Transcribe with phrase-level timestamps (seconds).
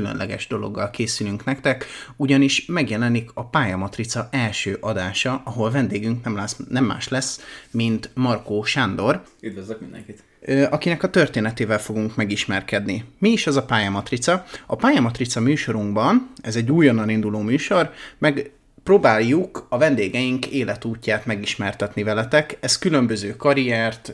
[0.00, 1.86] különleges dologgal készülünk nektek,
[2.16, 8.64] ugyanis megjelenik a Pályamatrica első adása, ahol vendégünk nem, lesz, nem más lesz, mint Markó
[8.64, 9.22] Sándor.
[9.40, 10.22] Üdvözlök mindenkit!
[10.70, 13.04] akinek a történetével fogunk megismerkedni.
[13.18, 14.44] Mi is az a pályamatrica?
[14.66, 18.50] A pályamatrica műsorunkban, ez egy újonnan induló műsor, meg
[18.90, 22.56] próbáljuk a vendégeink életútját megismertetni veletek.
[22.60, 24.12] Ez különböző karriert,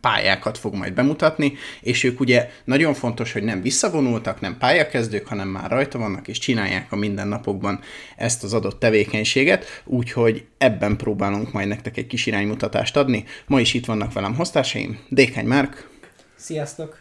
[0.00, 5.48] pályákat fog majd bemutatni, és ők ugye nagyon fontos, hogy nem visszavonultak, nem pályakezdők, hanem
[5.48, 7.80] már rajta vannak, és csinálják a mindennapokban
[8.16, 13.24] ezt az adott tevékenységet, úgyhogy ebben próbálunk majd nektek egy kis iránymutatást adni.
[13.46, 15.88] Ma is itt vannak velem hoztásaim, Dékeny Márk.
[16.36, 16.98] Sziasztok!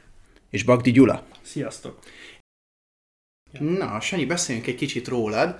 [0.49, 1.23] És Bagdi Gyula.
[1.41, 1.99] Sziasztok!
[3.59, 5.59] Na, Sanyi, beszéljünk egy kicsit rólad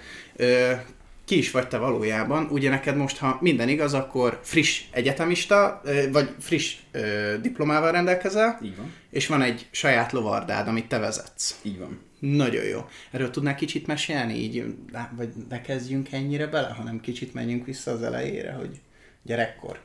[1.26, 2.48] ki is vagy te valójában.
[2.50, 5.82] Ugye neked most, ha minden igaz, akkor friss egyetemista,
[6.12, 8.60] vagy friss ö, diplomával rendelkezel.
[8.64, 8.94] Így van.
[9.10, 11.60] És van egy saját lovardád, amit te vezetsz.
[11.62, 12.00] Így van.
[12.20, 12.86] Nagyon jó.
[13.12, 14.76] Erről tudnál kicsit mesélni, így,
[15.16, 18.80] vagy ne kezdjünk ennyire bele, hanem kicsit menjünk vissza az elejére, hogy
[19.24, 19.80] gyerekkor.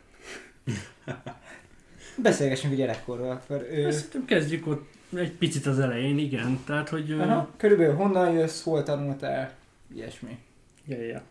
[2.23, 3.31] Beszélgessünk a gyerekkorról.
[3.31, 3.91] Akkor, ő...
[3.91, 6.61] Szerintem kezdjük ott egy picit az elején, igen.
[6.67, 7.13] Tehát, hogy...
[7.13, 9.53] Aha, körülbelül honnan jössz, hol tanultál,
[9.95, 10.39] ilyesmi.
[10.87, 11.23] Ja, ja.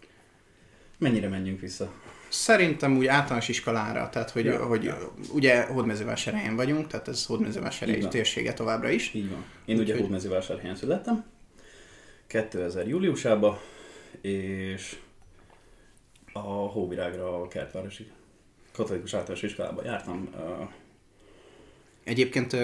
[0.97, 1.91] Mennyire menjünk vissza?
[2.29, 5.13] Szerintem úgy általános iskolára, tehát hogy, ja, hogy ja.
[5.33, 9.13] ugye Hódmezővásárhelyen vagyunk, tehát ez Hódmezővásárhely térsége továbbra is.
[9.13, 9.45] Így van.
[9.65, 10.01] Én Úgy, ugye hogy...
[10.01, 11.25] Hódmezővásárhelyen születtem,
[12.27, 13.57] 2000 júliusában,
[14.21, 14.97] és
[16.33, 18.11] a Hóvirágra a Kertvárosi
[18.71, 20.29] katolikus általános iskolába jártam.
[22.05, 22.55] Egyébként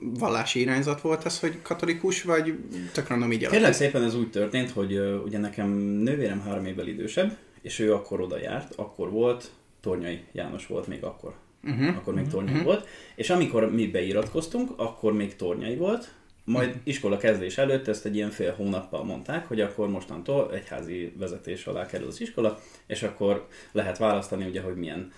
[0.00, 2.58] vallási irányzat volt ez, hogy katolikus, vagy
[2.92, 7.36] tök random így Kérlek szépen ez úgy történt, hogy ugye nekem nővérem három évvel idősebb,
[7.62, 9.50] és ő akkor oda járt, akkor volt,
[9.80, 11.34] Tornyai János volt még akkor.
[11.64, 11.96] Uh-huh.
[11.96, 12.66] Akkor még Tornyai uh-huh.
[12.66, 12.86] volt.
[13.14, 16.82] És amikor mi beiratkoztunk, akkor még Tornyai volt, majd uh-huh.
[16.84, 21.86] iskola kezdés előtt ezt egy ilyen fél hónappal mondták, hogy akkor mostantól egyházi vezetés alá
[21.86, 25.12] kerül az iskola, és akkor lehet választani ugye, hogy milyen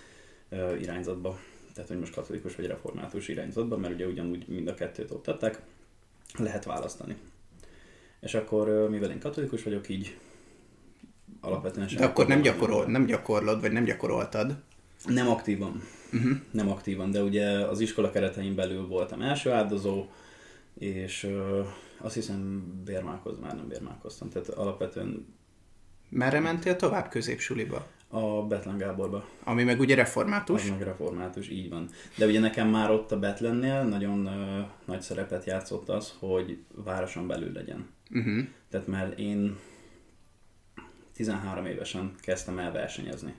[0.49, 1.39] uh, irányzatba,
[1.77, 5.61] tehát hogy most katolikus vagy református irányzatba, mert ugye ugyanúgy mind a kettőt oktatták,
[6.37, 7.15] lehet választani.
[8.19, 10.17] És akkor, mivel én katolikus vagyok, így
[11.41, 11.99] alapvetően sem.
[11.99, 14.55] De akkor nem, gyakorol, nem gyakorlod, vagy nem gyakoroltad?
[15.05, 15.81] Nem aktívan.
[16.13, 16.37] Uh-huh.
[16.51, 20.05] Nem aktívan, de ugye az iskola keretein belül voltam első áldozó,
[20.73, 21.65] és uh,
[21.97, 25.35] azt hiszem bérmálkoz, már nem bérmálkoztam, tehát alapvetően...
[26.09, 27.87] Merre mentél tovább középsuliba?
[28.09, 29.27] A Betlen Gáborba.
[29.43, 30.63] Ami meg ugye református?
[30.63, 31.89] Az meg református, így van.
[32.17, 37.27] De ugye nekem már ott a Betlennél nagyon uh, nagy szerepet játszott az, hogy városon
[37.27, 37.89] belül legyen.
[38.11, 38.43] Uh-huh.
[38.69, 39.57] Tehát mert én
[41.13, 43.33] 13 évesen kezdtem el versenyezni.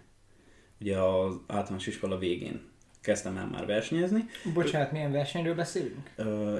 [0.80, 2.60] Ugye az általános iskola végén
[3.00, 4.24] kezdtem el már versenyezni.
[4.54, 6.10] Bocsánat, milyen versenyről beszélünk?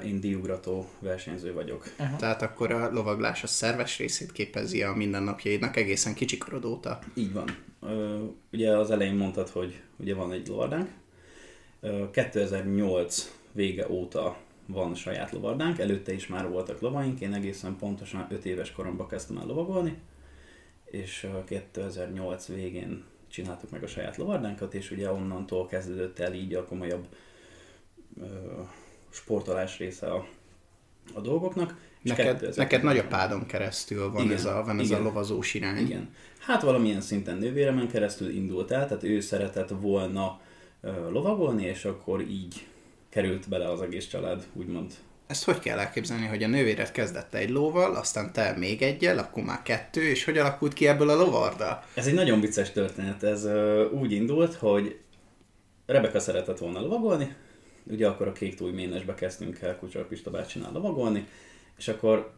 [0.05, 1.93] Én diugrató versenyző vagyok.
[1.99, 2.17] Uh-huh.
[2.17, 6.99] Tehát akkor a lovaglás a szerves részét képezi a mindennapjaidnak egészen kicsikorod óta.
[7.13, 7.57] Így van.
[8.51, 10.89] Ugye az elején mondtad, hogy ugye van egy lovardánk.
[12.11, 18.45] 2008 vége óta van saját lovardánk, előtte is már voltak lovaink, én egészen pontosan 5
[18.45, 19.97] éves koromban kezdtem el lovagolni,
[20.85, 26.65] és 2008 végén csináltuk meg a saját lovardánkat, és ugye onnantól kezdődött el így a
[26.65, 27.07] komolyabb
[28.21, 28.25] ö,
[29.09, 30.27] sportolás része a,
[31.13, 31.87] a dolgoknak.
[32.01, 35.77] Neked, neked nagyapádon keresztül van igen, ez a, van ez igen, a lovazós irány.
[35.77, 36.13] Igen.
[36.39, 40.39] Hát valamilyen szinten nővéremen keresztül indult el, tehát ő szeretett volna
[40.81, 42.67] ö, lovagolni, és akkor így
[43.09, 44.93] került bele az egész család, úgymond
[45.29, 49.43] ezt hogy kell elképzelni, hogy a nővéred kezdett egy lóval, aztán te még egyel, akkor
[49.43, 51.83] már kettő, és hogy alakult ki ebből a lovarda?
[51.93, 53.23] Ez egy nagyon vicces történet.
[53.23, 54.99] Ez uh, úgy indult, hogy
[55.85, 57.35] Rebeka szeretett volna lovagolni,
[57.83, 61.27] ugye akkor a kék túj ménesbe kezdtünk el Kucsor Pista bácsinál lovagolni,
[61.77, 62.31] és akkor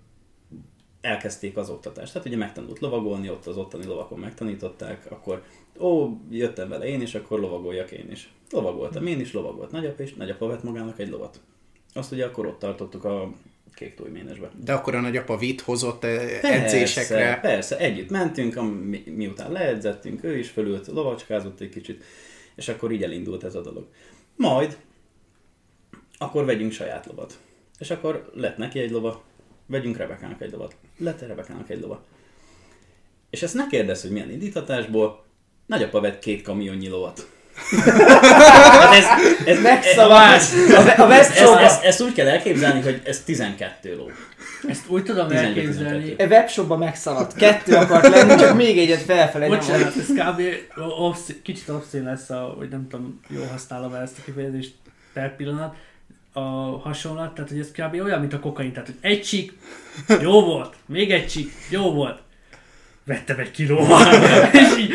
[1.02, 2.14] elkezdték az oktatást.
[2.14, 5.44] Tehát ugye megtanult lovagolni, ott az ottani lovakon megtanították, akkor
[5.80, 8.34] ó, jöttem vele én is, akkor lovagoljak én is.
[8.50, 11.42] Lovagoltam én is, lovagolt nagyapa, és nagyapa vett magának egy lovat.
[11.94, 13.34] Azt ugye akkor ott tartottuk a
[13.74, 14.52] kék tojménesbe.
[14.64, 17.40] De akkor a nagyapa vitt hozott persze, edzésekre?
[17.42, 22.04] Persze, együtt mentünk, mi, miután leedzettünk, ő is fölült, lovacskázott egy kicsit,
[22.56, 23.88] és akkor így elindult ez a dolog.
[24.36, 24.78] Majd,
[26.18, 27.40] akkor vegyünk saját lovat.
[27.80, 29.24] És akkor lett neki egy lova,
[29.66, 30.76] vegyünk Rebekának egy lovat.
[30.98, 32.04] Lett Rebekának egy lova.
[33.30, 35.26] És ezt ne kérdezz, hogy milyen indítatásból,
[35.66, 37.41] nagyapa vett két kamionnyi lovat
[37.86, 39.06] hát ez,
[39.46, 40.44] ez megszavás!
[40.98, 44.10] A, a ezt, ezt, ezt, úgy kell elképzelni, hogy ez 12 ló.
[44.68, 46.16] Ezt úgy tudom elképzelni.
[46.18, 47.36] A webshopban megszaladt.
[47.36, 50.42] Kettő akart lenni, csak még egyet felfelé Bocsánat, ez kb.
[51.00, 54.74] Obsz, kicsit obszén lesz, a, hogy nem tudom, jól használom ezt a kifejezést
[55.14, 55.76] per pillanat.
[56.34, 56.40] a
[56.80, 58.02] hasonlat, tehát hogy ez kb.
[58.02, 59.54] olyan, mint a kokain, tehát hogy egy csík,
[60.22, 62.20] jó volt, még egy csík, jó volt.
[63.06, 64.14] Vettem egy kilóval.
[64.54, 64.92] és így,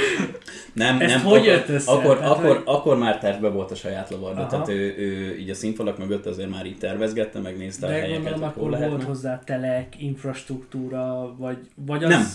[0.73, 1.91] Nem, Ez nem, hogy akkor, jött össze?
[1.91, 4.49] Akkor, Tehát, akkor, hogy- akkor már tervbe volt a saját lavarda, Aha.
[4.51, 8.15] tehát ő, ő, így a színfalak mögött azért már így tervezgette, megnézte a de helyeket,
[8.23, 9.05] gondolom hogy akkor hol volt lehetne.
[9.05, 12.11] hozzá telek, infrastruktúra, vagy, vagy az...
[12.11, 12.27] Nem.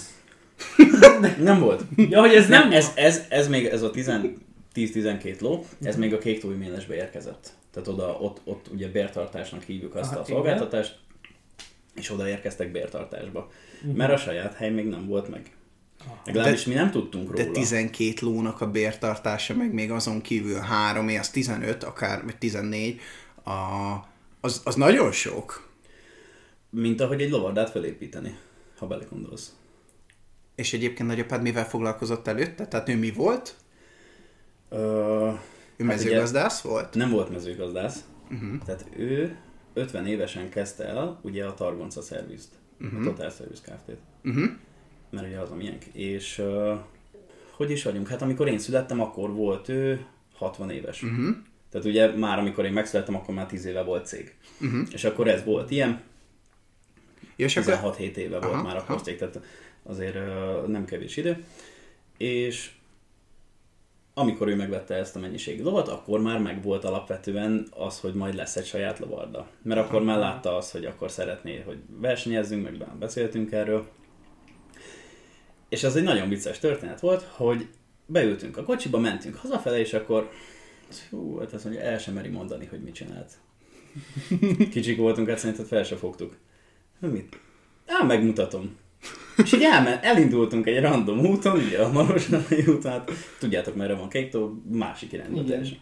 [1.43, 1.83] Nem volt.
[1.95, 4.11] Ja, hogy ez nem, Nem, ez, ez, ez még, ez a 10
[4.75, 7.49] 10-12 ló, ez még a kék tói ménesbe érkezett.
[7.73, 10.97] Tehát oda, ott, ott ugye bértartásnak hívjuk azt Aha, a szolgáltatást,
[11.95, 13.51] és oda érkeztek bértartásba.
[13.95, 15.51] Mert a saját hely még nem volt meg.
[16.25, 17.53] Legalábbis mi nem tudtunk De róla.
[17.53, 22.99] 12 lónak a bértartása, meg még azon kívül 3, az 15, akár vagy 14,
[23.43, 23.51] a,
[24.41, 25.69] az, az nagyon sok.
[26.69, 28.37] Mint ahogy egy lovardát felépíteni,
[28.77, 29.55] ha belegondolsz.
[30.55, 32.67] És egyébként nagyapád mivel foglalkozott előtte?
[32.67, 33.55] Tehát ő mi volt?
[34.69, 34.77] Ö,
[35.77, 36.93] Ő Hát mezőgazdász volt?
[36.93, 38.57] nem volt mezőgazdász, uh-huh.
[38.65, 39.37] tehát ő
[39.73, 42.49] 50 évesen kezdte el ugye a Targonca szervizt,
[42.81, 42.99] uh-huh.
[42.99, 43.97] a Total Service Kft-t.
[44.23, 44.49] Uh-huh.
[45.11, 45.83] Mert ugye az a miénk.
[45.91, 46.79] És uh,
[47.51, 48.07] hogy is vagyunk?
[48.07, 51.03] Hát amikor én születtem, akkor volt ő 60 éves.
[51.03, 51.35] Uh-huh.
[51.69, 54.35] Tehát ugye már amikor én megszülettem, akkor már 10 éve volt cég.
[54.61, 54.87] Uh-huh.
[54.91, 56.01] És akkor ez volt ilyen,
[57.35, 58.83] És akkor, 16-7 éve volt Aha, már aha.
[58.83, 59.39] akkor cég, tehát
[59.83, 61.43] azért uh, nem kevés idő.
[62.17, 62.71] És
[64.13, 68.35] amikor ő megvette ezt a mennyiségű lovat, akkor már meg volt alapvetően az, hogy majd
[68.35, 69.47] lesz egy saját lovarda.
[69.61, 73.87] Mert akkor már látta azt, hogy akkor szeretné, hogy versenyezzünk, meg beszéltünk erről.
[75.71, 77.67] És ez egy nagyon vicces történet volt, hogy
[78.05, 80.29] beültünk a kocsiba, mentünk hazafele, és akkor
[81.09, 83.31] hú, hát azt mondja, el sem meri mondani, hogy mit csinált.
[84.71, 86.37] Kicsik voltunk, hát szerintem fel se fogtuk.
[86.99, 87.39] Mit?
[87.85, 88.77] Á, megmutatom.
[89.37, 94.09] És így elmen, elindultunk egy random úton, ugye a Marosnai úton, hát tudjátok merre van
[94.09, 95.77] Kéktó, másik irányba teljesen.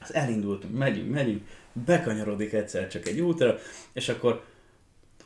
[0.00, 1.42] Az elindultunk, megyünk, megyünk,
[1.72, 3.58] bekanyarodik egyszer csak egy útra,
[3.92, 4.44] és akkor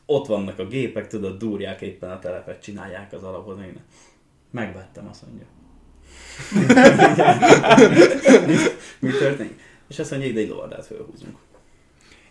[0.07, 3.85] ott vannak a gépek, tudod, durják éppen a telepet, csinálják az alapot, minden.
[4.51, 5.47] Megvettem, azt mondja.
[8.47, 8.55] mi,
[9.11, 9.61] mi történik?
[9.89, 11.39] És azt mondja, ide egy lovardát fölhúzunk.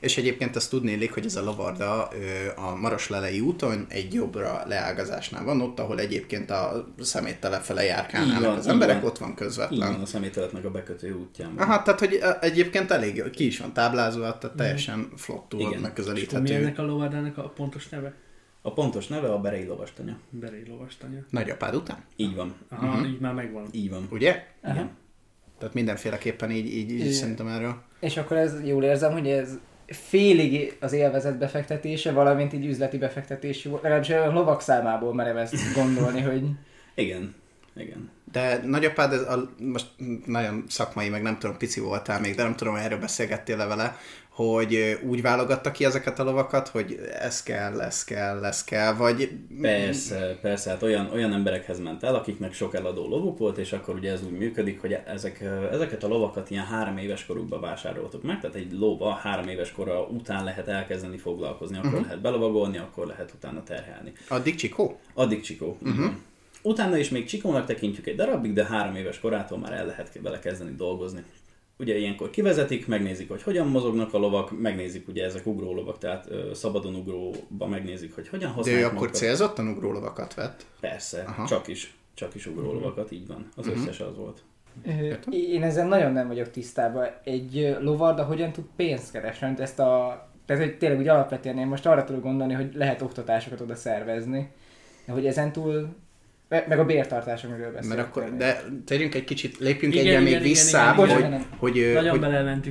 [0.04, 2.08] És egyébként azt tudnélik, hogy ez a lavarda
[2.56, 8.58] a Maroslelei úton egy jobbra leágazásnál van, ott, ahol egyébként a szeméttelep fele járkálnának van,
[8.58, 9.10] az emberek, van.
[9.10, 9.92] ott van közvetlen.
[9.92, 11.56] van a szemételetnek a bekötő útján.
[11.56, 11.68] van.
[11.68, 15.72] Aha, tehát hogy egyébként elég jó, ki is van táblázva, tehát teljesen flottul Igen.
[15.72, 16.54] És mi megközelíthető.
[16.54, 18.14] ennek a lovardának a pontos neve?
[18.62, 20.18] A pontos neve a Berei lovastanya.
[20.30, 21.20] Berei lovastanya.
[21.30, 22.04] Nagyapád után?
[22.16, 22.56] Így van.
[22.70, 23.08] Aha, uh-huh.
[23.08, 23.68] így már megvan.
[23.72, 24.08] Így van.
[24.12, 24.44] Ugye?
[24.64, 24.90] Igen.
[25.58, 27.12] Tehát mindenféleképpen így, így, így Igen.
[27.12, 27.82] szerintem erről.
[28.00, 29.58] És akkor ez jól érzem, hogy ez
[29.88, 33.82] félig az élvezet befektetése, valamint így üzleti befektetési volt.
[33.82, 36.44] Legalábbis a lovak számából merem ezt gondolni, hogy
[36.96, 37.36] Igen.
[37.76, 38.10] Igen.
[38.32, 39.88] De nagyapád, ez a, most
[40.26, 43.98] nagyon szakmai, meg nem tudom, pici voltál még, de nem tudom, erről beszélgettél le vele,
[44.34, 49.32] hogy úgy válogatta ki ezeket a lovakat, hogy ez kell, ez kell, ez kell, vagy...
[49.62, 53.96] Persze, persze, hát olyan, olyan emberekhez ment el, akiknek sok eladó lovuk volt, és akkor
[53.96, 58.40] ugye ez úgy működik, hogy ezek, ezeket a lovakat ilyen három éves korukban vásároltuk meg,
[58.40, 62.06] tehát egy lóva három éves kora után lehet elkezdeni foglalkozni, akkor uh-huh.
[62.06, 64.12] lehet belovagolni, akkor lehet utána terhelni.
[64.28, 65.00] Addig csikó?
[65.14, 65.78] Addig csikó.
[65.82, 66.12] Uh-huh.
[66.62, 70.40] Utána is még csikónak tekintjük egy darabig, de három éves korától már el lehet vele
[70.40, 71.24] kezdeni dolgozni.
[71.78, 76.26] Ugye ilyenkor kivezetik, megnézik, hogy hogyan mozognak a lovak, megnézik ugye ezek ugró lovak, tehát
[76.30, 80.66] ö, szabadon ugróba megnézik, hogy hogyan De használják ő akkor célzottan ugró lovakat vett?
[80.80, 81.46] Persze, Aha.
[81.46, 81.96] Csak is.
[82.14, 83.50] Csak is ugró lovakat, így van.
[83.56, 84.44] Az összes az volt.
[84.86, 87.08] Ö, Én ezzel nagyon nem vagyok tisztában.
[87.24, 89.48] Egy lovarda hogyan tud pénzt keresni?
[89.48, 93.02] Mint Ezt a, tehát hogy tényleg úgy alapvetően én most arra tudok gondolni, hogy lehet
[93.02, 94.52] oktatásokat oda szervezni.
[95.06, 95.92] De hogy ezen túl, me-
[96.68, 97.96] meg a bértartás, amiről beszélünk.
[97.96, 101.10] Mert akkor, de térjünk egy kicsit, lépjünk Igen, egyre igen, még igen, vissza, igen, hogy,
[101.10, 101.32] igen.
[101.32, 102.10] hogy, hogy,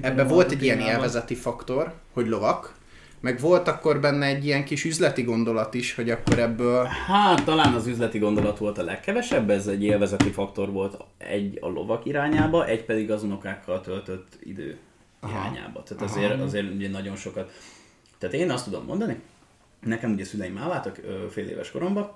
[0.05, 2.75] hogy a volt egy ilyen élvezeti faktor, hogy lovak,
[3.23, 6.85] meg volt akkor benne egy ilyen kis üzleti gondolat is, hogy akkor ebből...
[6.85, 11.69] Hát talán az üzleti gondolat volt a legkevesebb, ez egy élvezeti faktor volt egy a
[11.69, 14.79] lovak irányába, egy pedig az unokákkal töltött idő
[15.21, 15.33] Aha.
[15.33, 15.83] irányába.
[15.83, 17.53] Tehát azért, azért ugye nagyon sokat.
[18.19, 19.21] Tehát én azt tudom mondani,
[19.81, 22.13] nekem ugye szüleim elváltak fél éves koromban,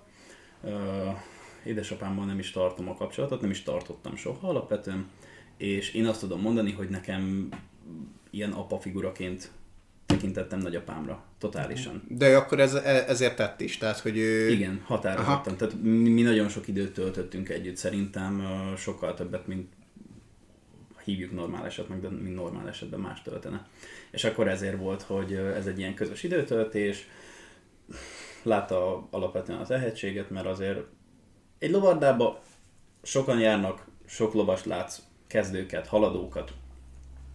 [1.67, 5.09] édesapámmal nem is tartom a kapcsolatot, nem is tartottam soha alapvetően,
[5.57, 7.49] és én azt tudom mondani, hogy nekem
[8.31, 9.51] ilyen apa figuraként
[10.07, 12.03] tekintettem nagyapámra, totálisan.
[12.09, 14.51] De akkor ez, e- ezért tett is, tehát hogy ő...
[14.51, 15.57] Igen, határozottan.
[15.57, 18.43] Tehát mi, mi nagyon sok időt töltöttünk együtt, szerintem
[18.77, 19.69] sokkal többet, mint
[21.05, 23.67] hívjuk normál esetnek, de mint normál esetben más töltene.
[24.11, 27.09] És akkor ezért volt, hogy ez egy ilyen közös időtöltés,
[28.43, 30.81] látta alapvetően az tehetséget, mert azért
[31.59, 32.43] egy lovardába
[33.03, 36.53] sokan járnak, sok lovast látsz, kezdőket, haladókat,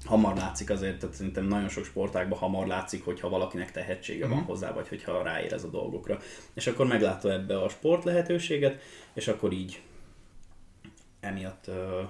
[0.05, 4.73] hamar látszik azért, tehát szerintem nagyon sok sportágban hamar látszik, hogyha valakinek tehetsége van hozzá,
[4.73, 6.19] vagy hogyha ráérez a dolgokra.
[6.53, 8.81] És akkor meglátta ebbe a sport lehetőséget,
[9.13, 9.81] és akkor így
[11.19, 12.01] emiatt ö,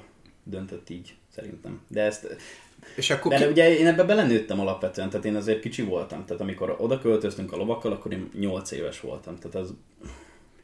[0.43, 1.81] döntött így szerintem.
[1.87, 2.35] De ezt
[2.95, 3.51] És akkor de ki...
[3.51, 6.25] ugye én ebbe belenőttem alapvetően, tehát én azért kicsi voltam.
[6.25, 9.35] Tehát amikor oda költöztünk a lovakkal, akkor én 8 éves voltam.
[9.37, 9.73] Tehát az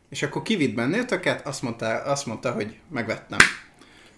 [0.10, 3.40] És akkor kivitt bennőtöket, azt mondta, azt mondta, hogy megvettem.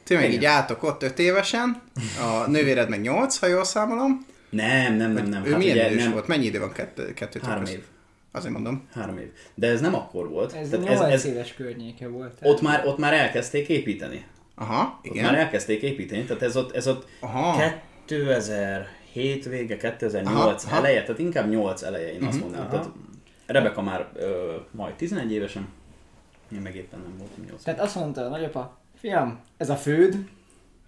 [0.03, 0.35] Ti meg Igen.
[0.35, 1.81] így álltok ott 5 évesen,
[2.21, 4.25] a nővéred meg 8, ha jól számolom.
[4.49, 5.45] nem, nem, nem, nem.
[5.45, 6.27] ő milyen ugye idős nem, volt?
[6.27, 7.83] Mennyi idő van kettő, kettőtök Három év.
[8.31, 8.87] Azért mondom.
[8.93, 9.27] Három év.
[9.55, 10.53] De ez nem akkor volt.
[10.53, 12.37] Ez Tehát 8 ez, ez, éves környéke volt.
[12.41, 14.25] ott, már, ott már elkezdték építeni.
[14.55, 15.23] Aha, Ott igen.
[15.25, 17.73] már elkezdték építeni, tehát ez ott, ez ott Aha.
[18.05, 20.75] 2007 vége, 2008 Aha, aha.
[20.75, 22.67] eleje, tehát inkább 8 eleje, én azt mondanám.
[22.67, 22.75] aha.
[22.79, 22.89] Tehát
[23.45, 25.67] Rebeka már ö, majd 11 évesen,
[26.53, 30.29] én meg éppen nem voltam 8 Tehát azt mondta a nagyapa, fiam, ez a főd,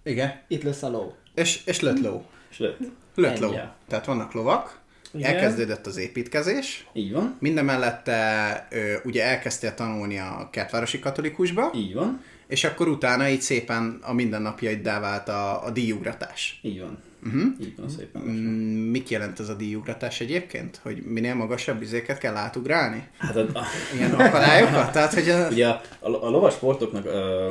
[0.02, 0.40] Igen.
[0.46, 1.14] itt lesz a ló.
[1.34, 2.24] És, és lött ló.
[2.48, 2.78] És lőtt.
[3.14, 3.48] Lött ló.
[3.48, 3.68] Ennyi.
[3.88, 4.80] Tehát vannak lovak,
[5.14, 5.34] Igen.
[5.34, 11.94] elkezdődött az építkezés, Így van, minden mellette ö, ugye elkezdtél tanulni a kertvárosi katolikusba, így
[11.94, 16.58] van, és akkor utána így szépen a mindennapjaiddá vált a, a díjugratás.
[16.62, 16.98] így van.
[17.26, 17.42] Uh-huh.
[17.60, 18.22] Így van szépen.
[18.22, 20.80] Mm, Mit jelent ez a díjugratás egyébként?
[20.82, 23.08] Hogy minél magasabb izéket kell átugrálni?
[23.18, 23.46] Hát a,
[23.96, 24.92] Ilyen akadályokat?
[24.92, 25.48] Tehát, hogy a...
[25.48, 27.50] ugye a, a, a lovas sportoknak ö,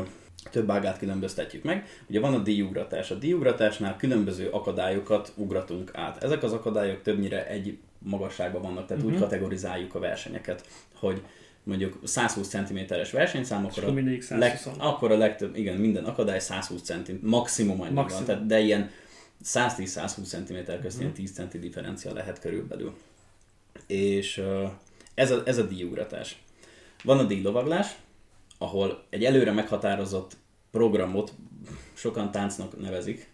[0.51, 1.87] több ágát különböztetjük meg.
[2.09, 3.11] Ugye van a díjugratás.
[3.11, 6.23] A díjugratásnál különböző akadályokat ugratunk át.
[6.23, 9.11] Ezek az akadályok többnyire egy magasságban vannak, tehát Mhm.
[9.11, 9.13] uh-huh.
[9.13, 11.21] úgy kategorizáljuk a versenyeket, hogy
[11.63, 14.67] mondjuk 120 cm-es versenyszám, akkor, a, leg, 120.
[14.77, 18.25] akkor a legtöbb, igen, minden akadály 120 cm, maximum annyi van, Maximum.
[18.25, 18.89] tehát, de ilyen
[19.43, 21.01] 110-120 cm közt Mhm.
[21.01, 22.93] ilyen 10 cm differencia lehet körülbelül.
[23.87, 24.65] És ö,
[25.13, 26.41] ez a, ez a díjugratás.
[27.03, 27.95] Van a díjlovaglás,
[28.61, 30.37] ahol egy előre meghatározott
[30.71, 31.33] programot
[31.93, 33.29] sokan táncnak nevezik,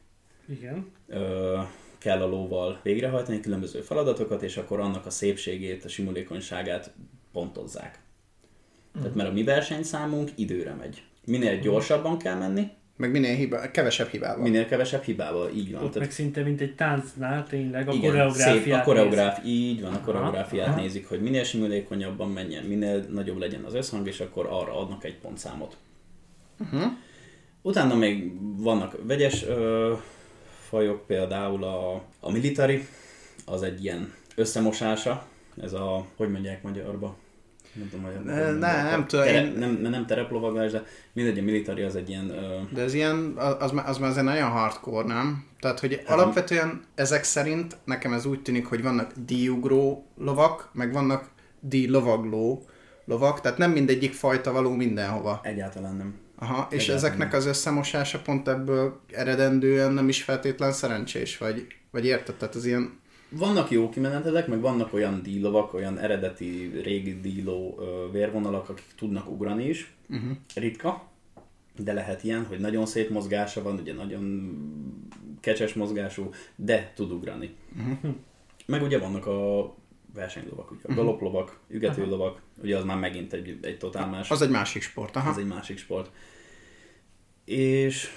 [0.50, 0.92] Igen.
[1.08, 1.60] ö,
[1.98, 6.94] kell a lóval végrehajtani különböző feladatokat, és akkor annak a szépségét, a simulékonyságát
[7.32, 8.00] pontozzák.
[8.94, 11.04] Tehát mert a mi versenyszámunk időre megy.
[11.26, 14.44] Minél gyorsabban kell menni, Meg minél hiba, kevesebb hibával.
[14.44, 15.84] minél kevesebb hibával, így van.
[15.84, 19.94] Ott meg szinte mint egy táncnál tényleg a igen, koreográfiát szép, a koreográf, így van,
[19.94, 20.82] a koreográfiát aha.
[20.82, 25.16] nézik, hogy minél simulékonyabban menjen, minél nagyobb legyen az összhang, és akkor arra adnak egy
[25.16, 25.78] pontszámot.
[26.60, 26.92] Uh-huh.
[27.62, 29.94] Utána még vannak vegyes ö,
[30.68, 32.88] fajok, például a, a military,
[33.46, 35.28] az egy ilyen összemosása,
[35.62, 37.16] ez a, hogy mondják magyarba?
[37.74, 40.84] Nem tudom, hogy Ne- ne, nem tudom, Tere, én- nem, nem tereplovaglás, de
[41.14, 42.30] mindegy, a military az egy ilyen...
[42.30, 45.46] Ö, De ez ilyen, az, az már azért nagyon hardcore, nem?
[45.60, 50.94] Tehát, hogy Hát- alapvetően ezek szerint nekem ez úgy tűnik, hogy vannak díjugró lovak, meg
[50.94, 52.66] vannak díjlovagló
[53.06, 55.40] lovak, tehát nem mindegyik fajta való mindenhova.
[55.44, 56.14] egyáltalán nem.
[56.40, 62.06] Aha, és Egyáltalán ezeknek az összemosása pont ebből eredendően nem is feltétlen szerencsés, vagy, vagy
[62.06, 62.36] érted?
[62.36, 63.00] Tehát az ilyen...
[63.30, 67.80] Vannak jó kimenetelek, meg vannak olyan dílovak, olyan eredeti, régi díló
[68.12, 69.94] vérvonalak, akik tudnak ugrani is.
[70.10, 70.38] Uh-huh.
[70.56, 71.08] Ritka,
[71.78, 74.56] de lehet ilyen, hogy nagyon szép mozgása van, ugye nagyon
[75.40, 77.56] kecses mozgású, de tud ugrani.
[77.78, 78.16] Uh-huh.
[78.66, 79.76] Meg ugye vannak a
[80.14, 84.50] versenylovak, ugye a galoplovak, ügetőlovak, ugye az már megint egy, egy totál más, Az egy
[84.50, 85.30] másik sport, aha.
[85.30, 86.12] az egy másik sport.
[87.46, 88.10] És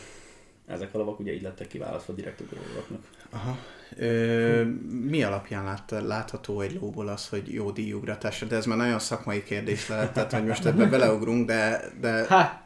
[0.66, 3.10] ezek a lovak ugye így lettek kiválasztva direkt ugrólovaknak.
[3.30, 3.58] Aha.
[3.98, 4.62] Ö,
[5.08, 8.46] mi alapján lát, látható egy lóból az, hogy jó díjugratásra?
[8.46, 12.58] De ez már nagyon szakmai kérdés lehet, tehát hogy most ebbe beleugrunk, de, de, Ha!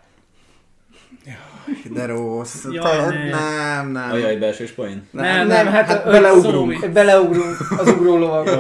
[1.95, 2.65] de rossz.
[2.71, 3.29] Jaj, Te- ne.
[3.31, 4.11] nem, nem.
[4.11, 5.07] Ajaj, belsős poén.
[5.11, 6.79] Nem, Nem, nem, hát, hát beleugrunk.
[6.81, 8.59] szó- Beleugrunk az ugrólóvakba.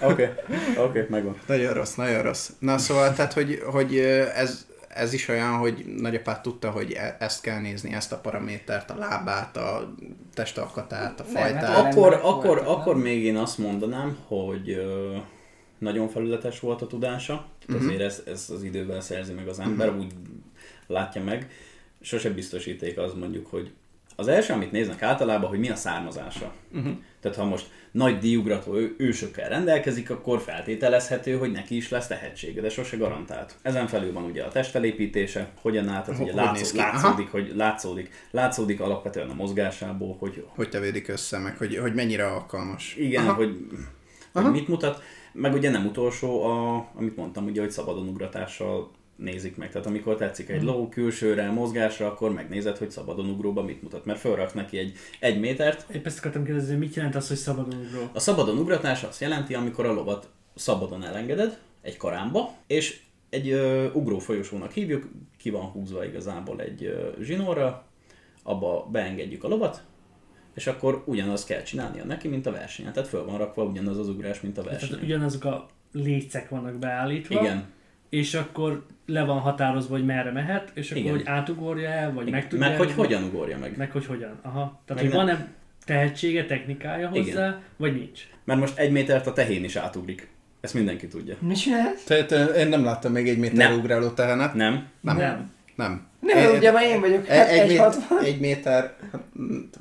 [0.00, 0.28] Oké,
[0.76, 1.36] oké, megvan.
[1.46, 2.50] Nagyon rossz, nagyon rossz.
[2.58, 3.96] Na szóval, tehát, hogy, hogy
[4.34, 8.90] ez, ez is olyan, hogy nagyapát tudta, hogy e- ezt kell nézni, ezt a paramétert,
[8.90, 9.94] a lábát, a
[10.34, 11.76] testalkatát, a Nem, hát fajtát.
[11.76, 12.68] nem Akkor, akkor, nem?
[12.68, 14.82] akkor még én azt mondanám, hogy
[15.78, 17.84] nagyon felületes volt a tudása, uh-huh.
[17.84, 20.04] azért ez, ez az idővel szerzi meg az ember, uh-huh.
[20.04, 20.12] úgy
[20.86, 21.50] látja meg.
[22.00, 23.72] Sose biztosíték az mondjuk, hogy
[24.16, 26.52] az első, amit néznek általában, hogy mi a származása.
[26.72, 26.92] Uh-huh.
[27.22, 32.68] Tehát ha most nagy díjugrató ősökkel rendelkezik, akkor feltételezhető, hogy neki is lesz tehetsége, de
[32.68, 33.54] sose garantált.
[33.62, 36.78] Ezen felül van ugye a testfelépítése, hogyan áll, tehát ugye látszó?
[36.78, 36.92] Aha.
[36.92, 42.26] látszódik, hogy látszódik, látszódik alapvetően a mozgásából, hogy Hogy tevődik össze, meg hogy, hogy mennyire
[42.26, 42.96] alkalmas.
[42.96, 43.34] igen, Aha.
[43.34, 43.56] hogy,
[44.32, 45.02] hogy mit mutat.
[45.32, 48.90] Meg ugye nem utolsó, a, amit mondtam, ugye, hogy szabadon ugratással
[49.22, 49.70] nézik meg.
[49.70, 54.04] Tehát amikor tetszik egy ló külsőre, mozgásra, akkor megnézed, hogy szabadon ugróban mit mutat.
[54.04, 55.94] Mert fölraksz neki egy, egy métert.
[55.94, 58.08] Épp ezt akartam kérdezni, mit jelent az, hogy szabadon ugró?
[58.12, 63.00] A szabadon ugratás azt jelenti, amikor a lovat szabadon elengeded egy karámba, és
[63.30, 67.86] egy ö, ugró folyosónak hívjuk, ki van húzva igazából egy ö, zsinórra,
[68.42, 69.82] abba beengedjük a lovat,
[70.54, 72.92] és akkor ugyanazt kell csinálnia neki, mint a versenyen.
[72.92, 75.04] Tehát föl van rakva ugyanaz az ugrás, mint a Tehát versenyen.
[75.04, 77.40] ugyanazok a lécek vannak beállítva.
[77.40, 77.64] Igen.
[78.08, 81.14] És akkor le van határozva, hogy merre mehet, és akkor Igen.
[81.14, 83.76] hogy átugorja el, vagy meg tudja Meg hogy hogyan ugorja meg.
[83.76, 84.38] Meg hogy hogyan.
[84.42, 84.80] Aha.
[84.84, 85.48] Tehát, Meg hogy nem- van-e
[85.84, 87.60] tehetsége, technikája hozzá, Igen.
[87.76, 88.20] vagy nincs.
[88.44, 90.28] Mert most egy métert a tehén is átugrik.
[90.60, 91.36] Ezt mindenki tudja.
[91.38, 92.04] Mi csinálsz?
[92.04, 93.78] Tehát én nem láttam még egy méter Nem.
[93.78, 94.54] ugráló tehenet.
[94.54, 94.86] Nem?
[95.00, 95.16] Nem.
[95.16, 95.50] Nem.
[95.76, 96.06] Nem.
[96.20, 98.24] Nem, Én- ugye már én vagyok, E- hát egy, mé- 1,60.
[98.24, 98.94] egy méter,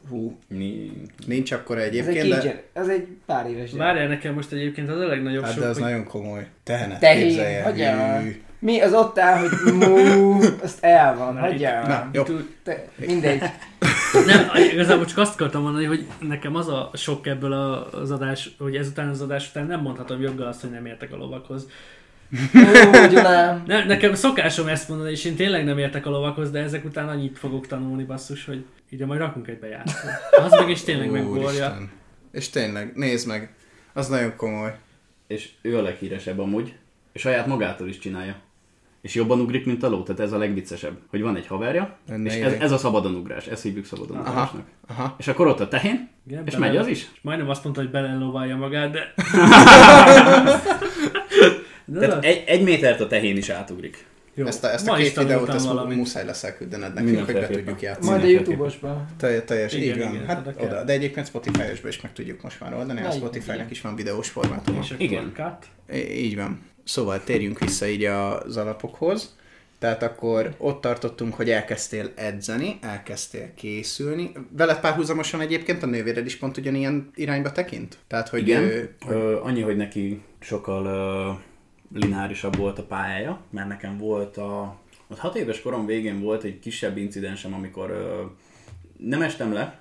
[0.10, 0.38] hú,
[1.28, 3.86] nincs akkor Ez egy egyébként, de, ez egy pár éves gyerek.
[3.86, 6.48] Várjál nekem most egyébként az a legnagyobb hát sok, de az hogy nagyon komoly.
[6.64, 7.64] Tehenet Tehén, képzelje.
[8.62, 9.98] Mi az ott áll, hogy mú,
[10.64, 11.88] azt el van, Na, hagyjál.
[11.88, 12.24] Na, jó.
[12.64, 13.42] Te, mindegy.
[14.26, 18.56] Nem, igazából csak azt akartam mondani, hogy nekem az a sok ebből a- az adás,
[18.60, 21.68] hogy ezután az adás után nem mondhatom joggal azt, hogy nem értek a lovakhoz.
[22.96, 23.64] Ó, Gyulám.
[23.68, 27.08] Ne, nekem szokásom ezt mondani, és én tényleg nem értek a lovakhoz, de ezek után
[27.10, 30.12] annyit fogok tanulni, basszus, hogy ugye majd rakunk egy bejátszót.
[30.38, 31.78] Az meg is tényleg megborja.
[32.32, 33.54] És tényleg, nézd meg,
[33.94, 34.76] az nagyon komoly.
[35.28, 36.74] És ő a leghíresebb amúgy,
[37.12, 38.36] és saját magától is csinálja.
[39.02, 42.30] És jobban ugrik, mint a ló, tehát ez a legviccesebb, hogy van egy haverja, Lenne
[42.30, 44.52] és ez, ez a szabadon ugrás, ezt hívjuk szabadon Aha,
[44.88, 45.16] aha.
[45.20, 47.08] És akkor ott a tehén, Igen, és bele- megy az is.
[47.22, 49.14] Majdnem azt mondta, hogy belelovalja magát, de...
[52.00, 54.06] Tehát egy, egy métert a tehén is átugrik.
[54.34, 54.46] jó.
[54.46, 55.98] Ezt a, ezt a két videót ezt valamit.
[55.98, 58.10] muszáj lesz elküldened nekünk, hogy be tudjuk játszani.
[58.10, 58.28] Majd a.
[58.28, 59.06] Youtube-osban.
[59.18, 60.14] Teljes, teljes Igen, így van.
[60.14, 60.84] igen, hát oda oda.
[60.84, 63.68] De egyébként Spotify-osba is meg tudjuk most már oldani, a igen.
[63.70, 64.78] is van videós formátum.
[64.82, 65.32] És akkor Igen.
[65.36, 65.98] cut.
[66.12, 66.60] Így van.
[66.84, 69.36] Szóval térjünk vissza így az alapokhoz.
[69.80, 74.32] Tehát akkor ott tartottunk, hogy elkezdtél edzeni, elkezdtél készülni.
[74.58, 77.98] Veled párhuzamosan egyébként a nővéred is pont ugyanilyen irányba tekint?
[78.08, 78.62] Tehát, hogy Igen.
[78.64, 81.30] ő- Ö, annyi, hogy neki sokkal ö,
[82.00, 84.76] lineárisabb volt a pályája, mert nekem volt a...
[85.08, 88.22] Ott hat éves korom végén volt egy kisebb incidensem, amikor ö,
[88.98, 89.81] nem estem le,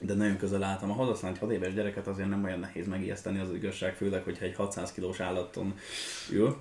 [0.00, 3.54] de nagyon közel álltam aztán egy 6 éves gyereket azért nem olyan nehéz megijeszteni az
[3.54, 5.74] igazság, főleg, hogyha egy 600 kilós állaton
[6.30, 6.56] ül,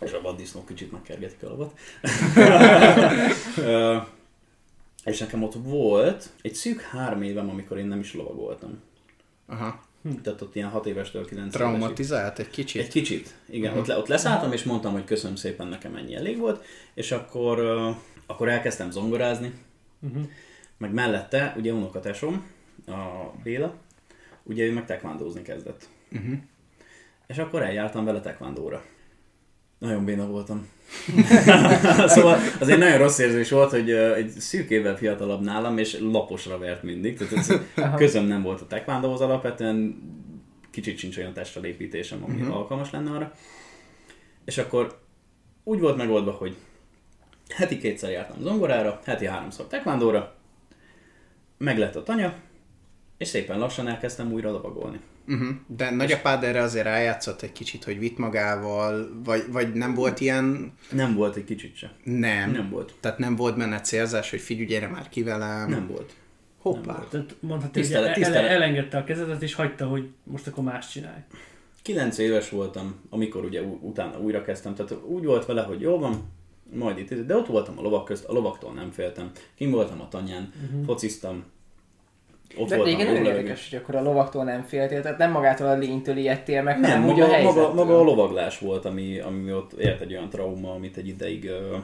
[0.00, 1.78] és a vaddisznók kicsit megkergetik a lovat.
[5.04, 8.80] És nekem ott volt egy szűk három évem, amikor én nem is lovagoltam.
[9.46, 9.82] Aha.
[10.22, 11.60] Tehát ott ilyen 6 évestől 9 évesig.
[11.60, 12.82] Traumatizált egy kicsit?
[12.82, 13.70] Egy kicsit, igen.
[13.70, 13.80] Uh-huh.
[13.80, 16.64] Ott, le, ott leszálltam, és mondtam, hogy köszönöm szépen, nekem ennyi elég volt,
[16.94, 19.52] és akkor, uh, akkor elkezdtem zongorázni,
[20.04, 20.22] Uh-huh.
[20.82, 22.46] Meg mellette, ugye unokatesom,
[22.86, 22.92] a
[23.42, 23.74] Béla,
[24.42, 25.88] ugye ő meg tekvándózni kezdett.
[26.12, 26.34] Uh-huh.
[27.26, 28.84] És akkor eljártam vele tekvándóra.
[29.78, 30.68] Nagyon béna voltam.
[32.14, 36.58] szóval az egy nagyon rossz érzés volt, hogy egy szűk évvel fiatalabb nálam, és laposra
[36.58, 37.18] vert mindig.
[37.18, 40.02] Tehát közöm nem volt a tekvándóhoz alapvetően,
[40.70, 42.56] kicsit sincs olyan testfelépítésem, ami uh-huh.
[42.56, 43.32] alkalmas lenne arra.
[44.44, 44.98] És akkor
[45.64, 46.56] úgy volt megoldva, hogy
[47.48, 50.40] heti kétszer jártam zongorára, heti háromszor tekvándóra,
[51.62, 52.34] meg lett a tanya,
[53.18, 55.00] és szépen lassan elkezdtem újra lovagolni.
[55.28, 55.48] Uh-huh.
[55.66, 60.72] De nagyapád erre azért rájátszott egy kicsit, hogy vitt magával, vagy, vagy nem volt ilyen...
[60.90, 61.92] Nem volt egy kicsit se.
[62.04, 62.50] Nem.
[62.50, 62.94] Nem volt.
[63.00, 65.68] Tehát nem volt benne célzás, hogy figyelj, gyere már ki velem.
[65.68, 66.14] Nem volt.
[66.58, 67.06] Hoppá.
[67.10, 68.50] Tehát mondhatni, hogy Tisztelet, ele- tisztelet.
[68.50, 71.20] elengedte a kezedet, és hagyta, hogy most akkor más csinálj.
[71.82, 76.22] 9 éves voltam, amikor ugye utána újra kezdtem, tehát úgy volt vele, hogy jó van,
[76.74, 79.30] majd itt, de ott voltam a lovak közt, a lovaktól nem féltem.
[79.56, 80.84] Kim voltam a tanyán, uh-huh.
[80.84, 81.44] fociztam,
[82.56, 85.66] ott De voltam igen, nagyon érdekes, hogy akkor a lovaktól nem féltél, tehát nem magától
[85.66, 87.72] a lénytől ijedtél meg, Nem, hanem úgy maga, a maga, helyzettől.
[87.72, 91.82] maga a lovaglás volt, ami, ami ott ért egy olyan trauma, amit egy ideig uh,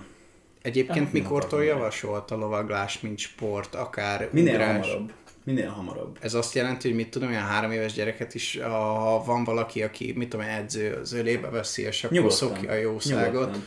[0.62, 1.78] Egyébként mikortól akartam.
[1.78, 4.86] javasolt a lovaglás, mint sport, akár minél ugrás?
[4.86, 5.12] hamarabb.
[5.44, 6.18] Minél hamarabb.
[6.20, 10.12] Ez azt jelenti, hogy mit tudom, olyan három éves gyereket is, ha van valaki, aki,
[10.16, 12.48] mit tudom, edző, az ölébe veszi, és akkor Nyugodtan.
[12.48, 13.32] szokja a jószágot.
[13.32, 13.64] Nyugodtan.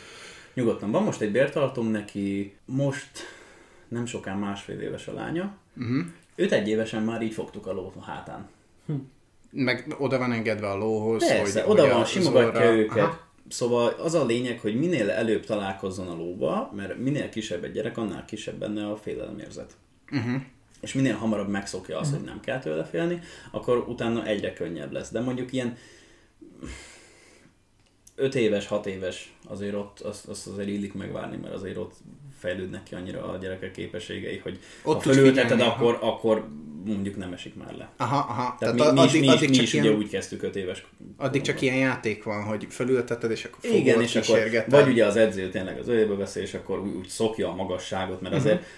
[0.53, 0.91] Nyugodtan.
[0.91, 3.09] Van most egy bértartom neki, most
[3.87, 5.53] nem sokán másfél éves a lánya.
[5.77, 6.05] Uh-huh.
[6.35, 8.49] Őt egy évesen már így fogtuk a ló hátán.
[9.49, 12.97] Meg oda van engedve a lóhoz, Persze, hogy, oda hogy van, a simogatja őket.
[12.97, 13.29] Aha.
[13.47, 17.97] Szóval az a lényeg, hogy minél előbb találkozzon a lóba, mert minél kisebb egy gyerek,
[17.97, 19.77] annál kisebb benne a félelemérzet.
[20.11, 20.41] Uh-huh.
[20.81, 23.19] És minél hamarabb megszokja azt, hogy nem kell tőle félni,
[23.51, 25.11] akkor utána egyre könnyebb lesz.
[25.11, 25.77] De mondjuk ilyen
[28.15, 31.93] 5 éves, 6 éves, azért ott azt, azt azért illik megvárni, mert azért ott
[32.39, 36.47] fejlődnek ki annyira a gyerekek képességei, hogy Ott ha fölülteted, akkor, akkor
[36.85, 37.89] mondjuk nem esik már le.
[37.97, 38.55] Aha, aha.
[38.59, 40.55] Tehát, Tehát, mi, addig, mi, is, addig mi csak is ilyen, ugye úgy kezdtük 5
[40.55, 40.85] éves
[41.17, 45.05] addig csak ilyen játék van, hogy fölülteted, és akkor fogod, Igen, és akkor vagy ugye
[45.05, 48.59] az edző tényleg az ölébe veszi, és akkor úgy, úgy szokja a magasságot, mert azért,
[48.59, 48.69] Mhm.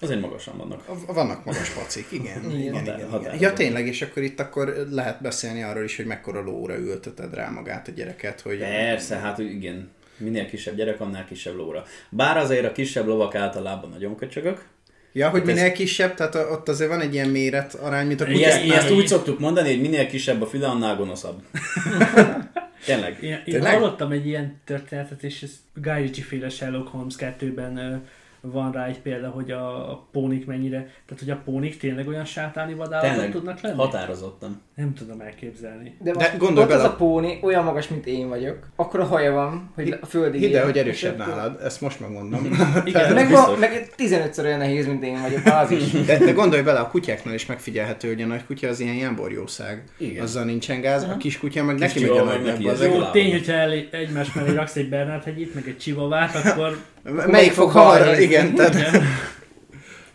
[0.00, 1.06] Azért magasan vannak.
[1.06, 2.24] Vannak magas pacik, igen.
[2.50, 3.40] igen, igen, igen, határozottan.
[3.40, 7.48] Ja tényleg, és akkor itt akkor lehet beszélni arról is, hogy mekkora lóra ülteted rá
[7.48, 8.58] magát a gyereket, hogy...
[8.58, 9.90] Persze, hát igen.
[10.16, 11.84] Minél kisebb gyerek, annál kisebb lóra.
[12.10, 14.64] Bár azért a kisebb lovak általában nagyon köcsögök,
[15.12, 18.20] Ja, hogy Hát ez- minél kisebb, tehát ott azért van egy ilyen méret arány, mint
[18.20, 18.52] a Mi kutyák.
[18.52, 21.42] ezt, ezt úgy szoktuk mondani, hogy minél kisebb a füle, annál gonoszabb.
[22.86, 23.22] Tényleg.
[23.22, 23.72] Én, én Tényleg?
[23.74, 27.96] hallottam egy ilyen történetet, és ez Guy Ritchie féle Sherlock Holmes 2-ben ö,
[28.40, 32.74] van rá egy példa, hogy a, pónik mennyire, tehát hogy a pónik tényleg olyan sátáni
[32.74, 33.76] vadállatok tudnak lenni?
[33.76, 34.62] Határozottan.
[34.74, 35.96] Nem tudom elképzelni.
[36.00, 38.58] De, De most gondolj ott az bele- a póni olyan magas, mint én vagyok.
[38.76, 42.44] Akkor a haja van, hogy a földig Hidd el, hogy erősebb nálad, ezt most megmondom.
[42.84, 45.90] Igen, Meg, van, meg 15-ször olyan nehéz, mint én vagyok, az is.
[46.06, 49.84] De, de gondolj bele, a kutyáknál is megfigyelhető, hogy a nagy kutya az ilyen jámborjószág.
[49.98, 50.22] Igen.
[50.22, 52.94] Azzal nincsen gáz, a kis kutya meg neki megy a jó.
[52.94, 57.52] Jó, tény, hogyha el, egymás mellé raksz egy Bernát hegyit, meg egy csivavát, akkor Melyik
[57.52, 58.18] fog hamarabb?
[58.18, 58.74] Igen, tehát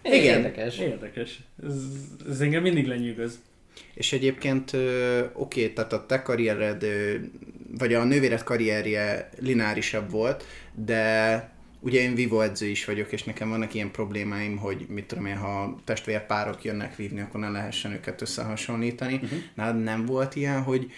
[0.03, 0.33] igen.
[0.35, 0.77] Érdekes.
[0.77, 1.39] érdekes.
[1.65, 1.73] Ez,
[2.29, 3.39] ez engem mindig lenyűgöz.
[3.93, 4.71] És egyébként
[5.33, 6.85] oké, tehát a te karriered,
[7.77, 13.49] vagy a nővéred karrierje lineárisabb volt, de ugye én vívó edző is vagyok, és nekem
[13.49, 18.21] vannak ilyen problémáim, hogy mit tudom én, ha testvérpárok jönnek vívni, akkor ne lehessen őket
[18.21, 19.13] összehasonlítani.
[19.13, 19.39] Uh-huh.
[19.55, 20.91] Nálad nem volt ilyen, hogy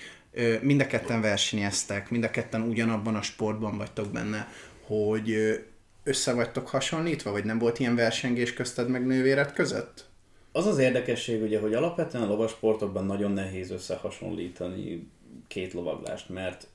[0.61, 4.47] mind a ketten versenyeztek, mind a ketten ugyanabban a sportban vagytok benne,
[4.85, 5.59] hogy
[6.07, 10.05] össze vagytok hasonlítva, vagy nem volt ilyen versengés közted meg nővéred között?
[10.51, 15.09] Az az érdekesség, ugye, hogy alapvetően a lovasportokban nagyon nehéz összehasonlítani
[15.47, 16.67] két lovaglást, mert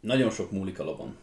[0.00, 1.16] nagyon sok múlik a lovon.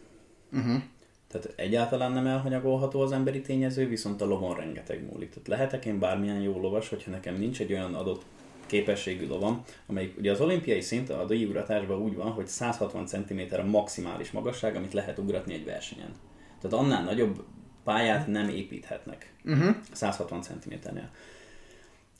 [0.52, 0.82] Uh-huh.
[1.28, 5.28] Tehát egyáltalán nem elhanyagolható az emberi tényező, viszont a lovon rengeteg múlik.
[5.28, 8.24] Tehát lehetek én bármilyen jó lovas, hogyha nekem nincs egy olyan adott
[8.66, 13.62] képességű lovam, amelyik ugye az olimpiai szint a díjugratásban úgy van, hogy 160 cm a
[13.62, 16.14] maximális magasság, amit lehet ugratni egy versenyen.
[16.68, 17.44] Tehát annál nagyobb
[17.84, 19.32] pályát nem építhetnek.
[19.44, 19.76] Uh-huh.
[19.92, 21.10] 160 cm-nél.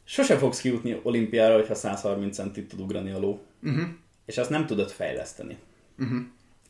[0.05, 3.43] Sose fogsz kijutni olimpiára, hogyha 130 centit tud ugrani a ló.
[3.63, 3.89] Uh-huh.
[4.25, 5.57] És azt nem tudod fejleszteni.
[5.99, 6.19] Uh-huh.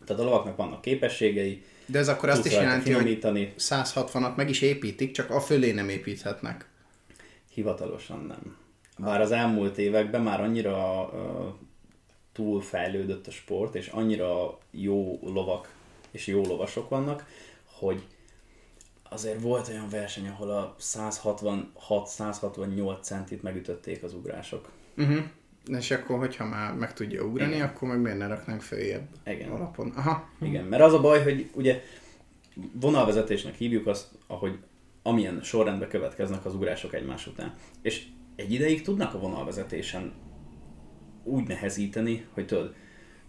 [0.07, 3.55] Tehát a lovaknak vannak képességei, De ez akkor azt is jelenti, hogy finomítani.
[3.59, 6.69] 160-at meg is építik, csak a fölé nem építhetnek.
[7.53, 8.57] Hivatalosan nem.
[8.99, 11.55] Bár az elmúlt években már annyira uh,
[12.33, 15.75] túl fejlődött a sport, és annyira jó lovak
[16.17, 17.27] és jó lovasok vannak,
[17.79, 18.07] hogy
[19.03, 24.69] azért volt olyan verseny, ahol a 166-168 centit megütötték az ugrások.
[24.97, 25.25] Uh-huh.
[25.67, 27.69] És akkor, hogyha már meg tudja ugrani, Igen.
[27.69, 29.51] akkor meg miért ne raknánk följebb Igen.
[29.51, 29.93] alapon?
[29.97, 30.29] Aha.
[30.41, 31.83] Igen, mert az a baj, hogy ugye
[32.73, 34.59] vonalvezetésnek hívjuk azt, ahogy
[35.03, 37.55] amilyen sorrendben következnek az ugrások egymás után.
[37.83, 40.13] És egy ideig tudnak a vonalvezetésen
[41.25, 42.75] úgy nehezíteni, hogy tudod,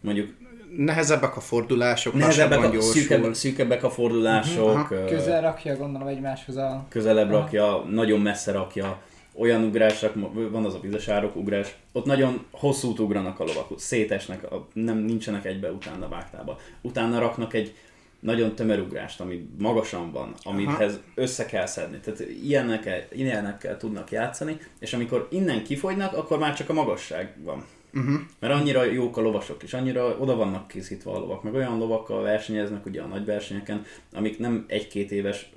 [0.02, 0.38] mondjuk
[0.76, 2.94] Nehezebbek a fordulások, nehezebbek, a, gyorsul.
[2.94, 6.86] szűkebb, szűkebbek a fordulások, Aha, ö, Közel rakja gondolom egymáshoz a...
[6.90, 9.02] közelebb rakja, nagyon messze rakja,
[9.40, 10.14] olyan ugrások,
[10.52, 14.98] van az a vizes árok ugrás, ott nagyon hosszút ugranak a lovak, szétesnek, a- nem
[14.98, 16.58] nincsenek egybe utána vágtába.
[16.82, 17.76] Utána raknak egy
[18.20, 21.98] nagyon tömör ugrást, ami magasan van, amihez össze kell szedni.
[21.98, 27.66] Tehát ilyenekkel, ilyenekkel tudnak játszani, és amikor innen kifogynak, akkor már csak a magasság van.
[27.94, 28.20] Uh-huh.
[28.40, 32.22] Mert annyira jók a lovasok, és annyira oda vannak készítve a lovak, meg olyan lovakkal
[32.22, 35.50] versenyeznek ugye a nagy versenyeken, amik nem egy-két éves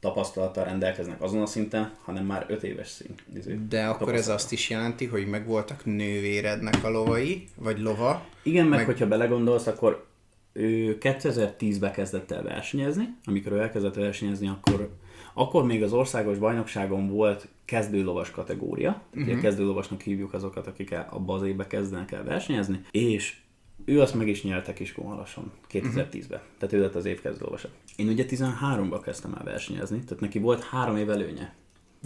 [0.00, 3.22] tapasztalattal rendelkeznek azon a szinten, hanem már öt éves szint.
[3.34, 8.26] izé, De akkor ez azt is jelenti, hogy megvoltak nővérednek a lovai, vagy lova.
[8.42, 10.04] Igen, meg, meg- hogyha belegondolsz, akkor
[10.52, 14.90] ő 2010-ben kezdett el versenyezni, amikor ő elkezdett versenyezni, akkor,
[15.34, 19.40] akkor még az országos bajnokságon volt kezdőlovas kategória, uh-huh.
[19.40, 23.36] kezdőlovasnak hívjuk azokat, akik abba az évben kezdenek el versenyezni, és
[23.84, 27.68] ő azt meg is nyerte Kiskunhalason 2010-ben, tehát ő lett az év kezdőlovasa.
[27.96, 31.54] Én ugye 13-ban kezdtem el versenyezni, tehát neki volt három év előnye.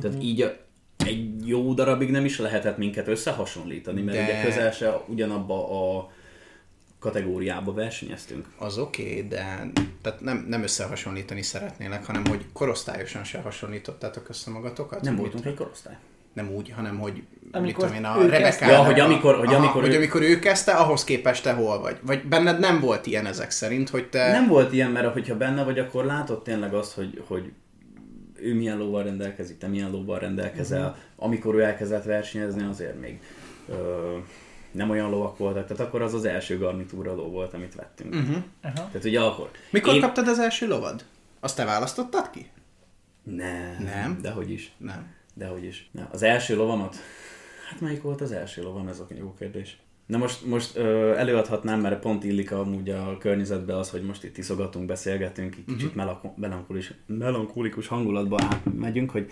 [0.00, 0.30] Tehát uh-huh.
[0.30, 0.56] így a,
[0.96, 4.24] egy jó darabig nem is lehetett minket összehasonlítani, mert De...
[4.24, 6.10] ugye közel se ugyanabba a
[6.98, 8.46] kategóriába versenyeztünk.
[8.58, 9.70] Az oké, okay, de
[10.02, 15.00] tehát nem, nem összehasonlítani szeretnélek, hanem hogy korosztályosan se hasonlítottátok össze magatokat?
[15.00, 15.96] Nem voltunk egy korosztály.
[16.32, 18.66] Nem úgy, hanem hogy Amikor mit tudom én, a kezdte.
[18.66, 21.96] Ja, hogy amikor- hogy amikor hogy ő- amikor ő kezdte, ahhoz képest te hol vagy.
[22.02, 24.30] Vagy benned nem volt ilyen ezek szerint, hogy te...
[24.30, 27.52] Nem volt ilyen, mert hogyha benne vagy, akkor látod tényleg azt, hogy, hogy
[28.40, 30.80] ő milyen lóval rendelkezik, te milyen lóval rendelkezel.
[30.80, 30.96] Uh-huh.
[31.16, 33.20] Amikor ő elkezdett versenyezni, azért még
[33.68, 34.16] ö,
[34.70, 38.14] nem olyan lovak voltak, tehát akkor az az első garnitúra ló volt, amit vettünk.
[38.14, 38.36] Uh-huh.
[38.62, 38.74] Aha.
[38.74, 39.50] Tehát ugye akkor...
[39.70, 40.00] Mikor Én...
[40.00, 41.04] kaptad az első lovad?
[41.40, 42.50] Azt te választottad ki?
[43.22, 44.18] Nem, Nem?
[44.20, 44.72] Dehogy is.
[44.76, 45.14] Nem.
[45.34, 45.88] Dehogy is.
[45.92, 46.96] Na, az első lovamat?
[47.70, 48.88] Hát melyik volt az első lovam?
[48.88, 49.78] Ez a jó kérdés.
[50.06, 54.38] Na most, most ö, előadhatnám, mert pont illik amúgy a környezetbe az, hogy most itt
[54.38, 56.32] iszogatunk, beszélgetünk, így kicsit uh-huh.
[56.36, 59.30] melankolikus, melankolikus hangulatba átmegyünk, hogy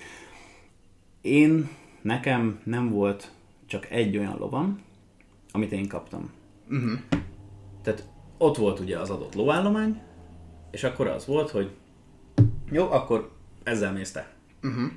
[1.21, 1.69] én,
[2.03, 3.31] nekem nem volt
[3.67, 4.81] csak egy olyan lovam,
[5.57, 6.31] amit én kaptam.
[6.71, 6.99] Uh-huh.
[7.83, 10.01] Tehát ott volt ugye az adott lóállomány,
[10.71, 11.71] és akkor az volt, hogy
[12.71, 13.31] jó, akkor
[13.63, 14.35] ezzel mész te.
[14.63, 14.91] Uh-huh.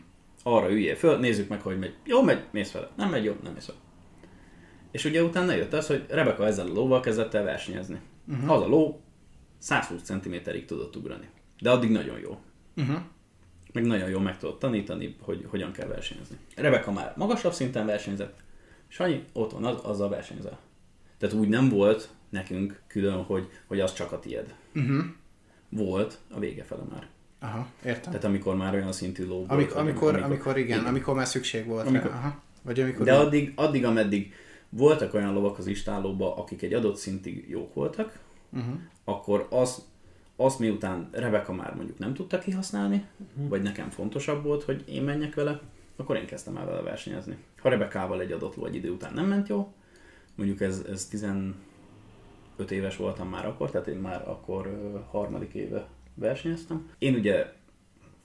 [0.43, 1.95] Arra üljél föl, nézzük meg, hogy megy.
[2.05, 2.89] Jó, megy, mész vele.
[2.95, 3.79] Nem megy, jó, nem mész vele.
[4.91, 7.99] És ugye utána jött az, hogy Rebecca ezzel a lóval kezdett el versenyezni.
[8.27, 8.51] Uh-huh.
[8.51, 9.01] Az a ló
[9.57, 11.29] 120 cm-ig tudott ugrani.
[11.59, 12.37] De addig nagyon jó.
[12.77, 12.99] Uh-huh.
[13.73, 16.37] Meg nagyon jól meg tudott tanítani, hogy hogyan kell versenyezni.
[16.55, 18.39] Rebecca már magasabb szinten versenyzett,
[18.91, 20.59] Sanyi ott van, az, azzal versenyzel.
[21.17, 24.53] Tehát úgy nem volt nekünk külön, hogy, hogy az csak a tied.
[24.75, 25.03] Uh-huh.
[25.69, 27.07] Volt a vége fele már.
[27.39, 28.03] Aha, értem.
[28.11, 29.49] Tehát amikor már olyan szintű ló volt.
[29.51, 30.89] Amik, hogy- amikor, amikor, igen, igen.
[30.89, 32.17] amikor már szükség volt Amikor- rá.
[32.17, 32.41] Aha.
[32.61, 33.05] Vagy amikor...
[33.05, 34.33] De addig, addig, ameddig
[34.69, 38.19] voltak olyan lovak az istállóban, akik egy adott szintig jók voltak,
[38.53, 38.73] Uh-huh.
[39.03, 39.85] akkor az,
[40.35, 43.49] azt miután Rebecca már mondjuk nem tudta kihasználni, uh-huh.
[43.49, 45.59] vagy nekem fontosabb volt, hogy én menjek vele,
[45.95, 47.37] akkor én kezdtem el vele versenyezni.
[47.61, 49.73] Ha Rebekával egy adott ló egy idő után nem ment jó,
[50.35, 51.53] mondjuk ez, ez 15
[52.69, 56.89] éves voltam már akkor, tehát én már akkor harmadik éve versenyeztem.
[56.97, 57.45] Én ugye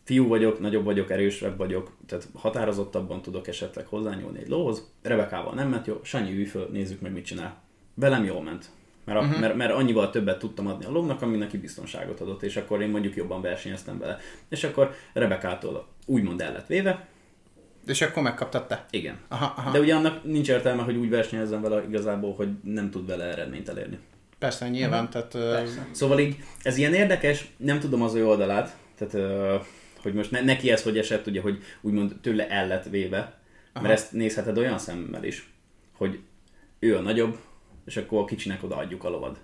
[0.05, 4.93] fiú vagyok, nagyobb vagyok, erősebb vagyok, tehát határozottabban tudok esetleg hozzányúlni egy lóhoz.
[5.03, 7.63] Rebekával nem ment jó, Sanyi ülj föl, nézzük meg mit csinál.
[7.95, 8.71] Velem jól ment.
[9.05, 9.41] Mert, uh-huh.
[9.41, 12.89] mert, mert annyival többet tudtam adni a lónak, ami neki biztonságot adott, és akkor én
[12.89, 14.19] mondjuk jobban versenyeztem vele.
[14.49, 17.09] És akkor Rebekától úgymond el lett véve,
[17.87, 18.87] És akkor megkaptad te?
[18.91, 19.19] igen.
[19.29, 19.71] Aha, aha.
[19.71, 23.69] De ugye annak nincs értelme, hogy úgy versenyezzen vele igazából, hogy nem tud vele eredményt
[23.69, 23.99] elérni.
[24.39, 25.35] Persze, nyilván, tehát...
[25.35, 25.87] ö, Persze.
[25.91, 29.57] Szóval így, ez ilyen érdekes, nem tudom az ő oldalát, tehát ö,
[30.03, 33.33] hogy most ne, neki ez hogy esett, ugye, hogy úgymond tőle el lett véve, Aha.
[33.73, 33.87] Aha.
[33.87, 35.53] mert ezt nézheted olyan szemmel is,
[35.97, 36.21] hogy
[36.79, 37.39] ő a nagyobb,
[37.85, 39.39] és akkor a kicsinek odaadjuk a lovad.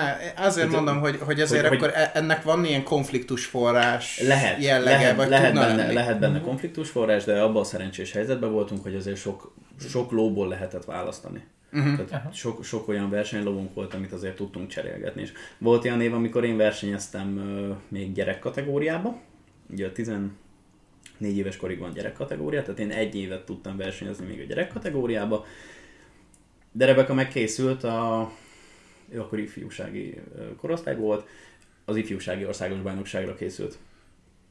[0.00, 4.20] Ne, azért Tehát, mondom, hogy, hogy azért hogy- akkor e- ennek van ilyen konfliktus forrás
[4.20, 5.94] Lehet, jellege, lehet, vagy lehet, benne, lenni.
[5.94, 9.54] lehet benne konfliktus forrás, de abban a szerencsés helyzetben voltunk, hogy azért sok,
[9.88, 11.44] sok lóból lehetett választani.
[11.72, 12.04] Uh-huh.
[12.04, 15.22] Tehát sok, sok olyan versenylovunk volt, amit azért tudtunk cserélgetni.
[15.22, 19.16] És volt olyan év, amikor én versenyeztem ö, még gyerek kategóriába.
[19.70, 20.30] Ugye a 14
[21.20, 25.44] éves korig van gyerek kategória, tehát én egy évet tudtam versenyezni még a gyerek kategóriába.
[26.72, 28.30] De Rebecca megkészült a
[29.08, 30.20] ő akkor ifjúsági
[30.56, 31.26] korosztály volt,
[31.84, 33.78] az ifjúsági országos bajnokságra készült.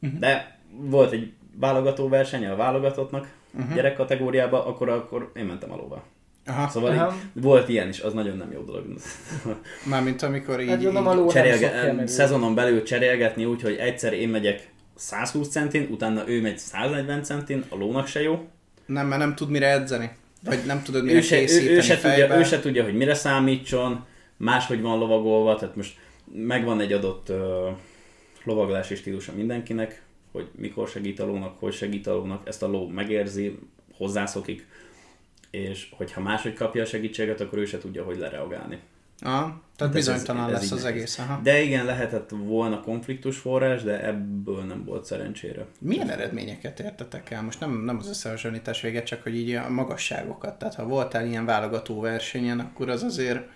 [0.01, 0.19] Uh-huh.
[0.19, 3.75] De volt egy válogató versenye a válogatottnak uh-huh.
[3.75, 6.03] gyerek kategóriába, akkor, akkor én mentem alóval.
[6.45, 7.15] Aha, Szóval Aha.
[7.15, 8.85] így, volt ilyen is, az nagyon nem jó dolog.
[9.89, 10.69] mármint amikor így...
[10.69, 16.41] Hát így Cserélge, szezonon belül cserélgetni úgy, hogy egyszer én megyek 120 centin, utána ő
[16.41, 18.47] megy 140 centin, a lónak se jó.
[18.85, 20.11] Nem, mert nem tud mire edzeni.
[20.43, 22.21] Vagy nem tudod mire Ő se, ő, készíteni ő, se fejbe.
[22.21, 24.05] tudja, ő se tudja, hogy mire számítson,
[24.43, 25.97] máshogy van lovagolva, tehát most
[26.33, 27.37] megvan egy adott uh,
[28.43, 32.87] lovaglási stílusa mindenkinek, hogy mikor segít a lónak, hogy segít a lónak, ezt a ló
[32.87, 33.59] megérzi,
[33.97, 34.67] hozzászokik,
[35.51, 38.79] és hogyha máshogy kapja a segítséget, akkor ő se tudja, hogy lereagálni.
[39.19, 40.95] Aha, tehát Hát ez- bizonytalan ez lesz így az nehéz.
[40.97, 41.19] egész.
[41.19, 41.39] Aha.
[41.43, 45.65] De igen, lehetett volna konfliktus forrás, de ebből nem volt szerencsére.
[45.79, 47.41] Milyen eredményeket értetek el?
[47.43, 50.59] Most nem, nem az összehasonlítás véget, csak hogy így a magasságokat.
[50.59, 53.47] Tehát ha voltál ilyen válogató versenyen, akkor az azért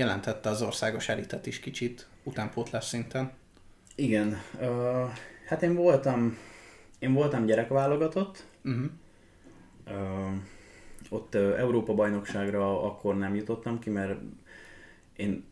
[0.00, 3.32] jelentette az országos elitet is kicsit utánpótlás szinten.
[3.94, 5.08] Igen, uh,
[5.46, 6.36] hát én voltam,
[6.98, 8.84] én voltam gyerekválogatott, Uh-huh.
[9.86, 10.32] uh,
[11.10, 14.18] ott uh, Európa bajnokságra akkor nem jutottam ki, mert
[15.16, 15.44] én,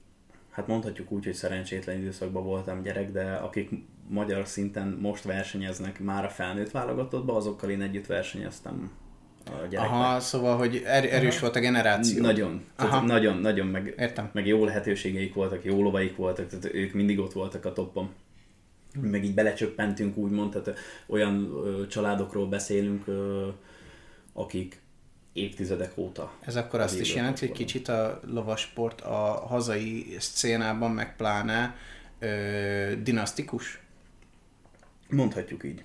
[0.50, 3.70] hát mondhatjuk úgy, hogy szerencsétlen időszakban voltam gyerek, de akik
[4.08, 8.90] magyar szinten most versenyeznek már a felnőtt válogatottba, azokkal én együtt versenyeztem
[9.48, 10.00] a gyerekben.
[10.00, 12.22] Aha, szóval, hogy er- erős volt a generáció.
[12.22, 13.06] Nagyon, tehát Aha.
[13.06, 14.30] nagyon, nagyon, meg, Értem.
[14.32, 18.10] meg jó lehetőségeik voltak, jó lovaik voltak, tehát ők mindig ott voltak a toppon.
[19.00, 23.48] Meg így belecsöppentünk úgymond, tehát olyan ö, családokról beszélünk, ö,
[24.32, 24.80] akik
[25.32, 26.32] évtizedek óta.
[26.40, 31.76] Ez akkor azt is jelenti, hogy kicsit a lovasport a hazai szcénában, meg pláne
[32.18, 33.80] ö, dinasztikus?
[35.08, 35.84] Mondhatjuk így.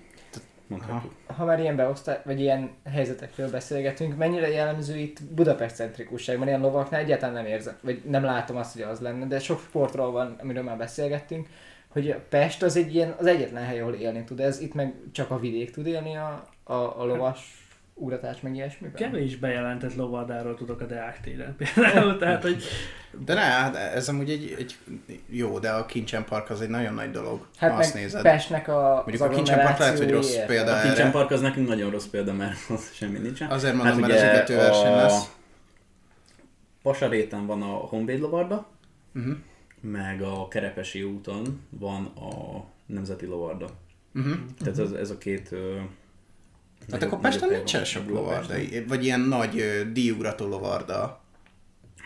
[0.76, 1.12] Mondhatjuk.
[1.36, 6.60] Ha már ilyen beosztás, vagy ilyen helyzetekről beszélgetünk, mennyire jellemző itt Budapest centrikusság, mert ilyen
[6.60, 10.36] lovaknál egyáltalán nem érzem, vagy nem látom azt, hogy az lenne, de sok sportról van,
[10.40, 11.48] amiről már beszélgettünk,
[11.88, 14.40] hogy Pest az egy ilyen, az egyetlen hely, ahol élni tud.
[14.40, 17.63] Ez, itt meg csak a vidék tud élni a, a, a lovas
[17.94, 18.94] ugratás, meg ilyesmiben.
[18.94, 22.62] Kevés bejelentett lovardáról tudok a Deák téren például, tehát hogy
[23.24, 24.76] De ne, hát ez amúgy egy, egy
[25.26, 28.22] jó, de a Kincsen Park az egy nagyon nagy dolog, Hát ha meg azt nézed.
[28.22, 30.86] Pestnek a, Mondjuk a Kincsen Park lehet, hogy rossz példa A erre.
[30.86, 33.50] Kincsen Park az nekünk nagyon rossz példa, mert az semmi nincsen.
[33.50, 35.32] Azért mondom, mert ugye az ügető verseny a lesz.
[36.82, 38.66] Pasaréten van a Honvéd lovarda,
[39.14, 39.36] Uh-huh.
[39.80, 43.68] meg a Kerepesi úton van a Nemzeti lovarda.
[44.14, 44.34] Uh-huh.
[44.58, 45.54] Tehát ez, ez a két...
[46.90, 48.54] Hát akkor Pesten nincsen sok lovarda,
[48.88, 51.22] vagy ilyen nagy ö, díjugrató lovarda.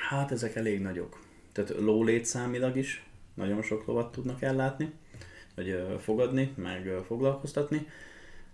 [0.08, 1.20] Hát ezek elég nagyok.
[1.52, 4.92] Tehát lólétszámilag is nagyon sok lovat tudnak ellátni,
[5.54, 7.86] vagy ö, fogadni, meg ö, foglalkoztatni.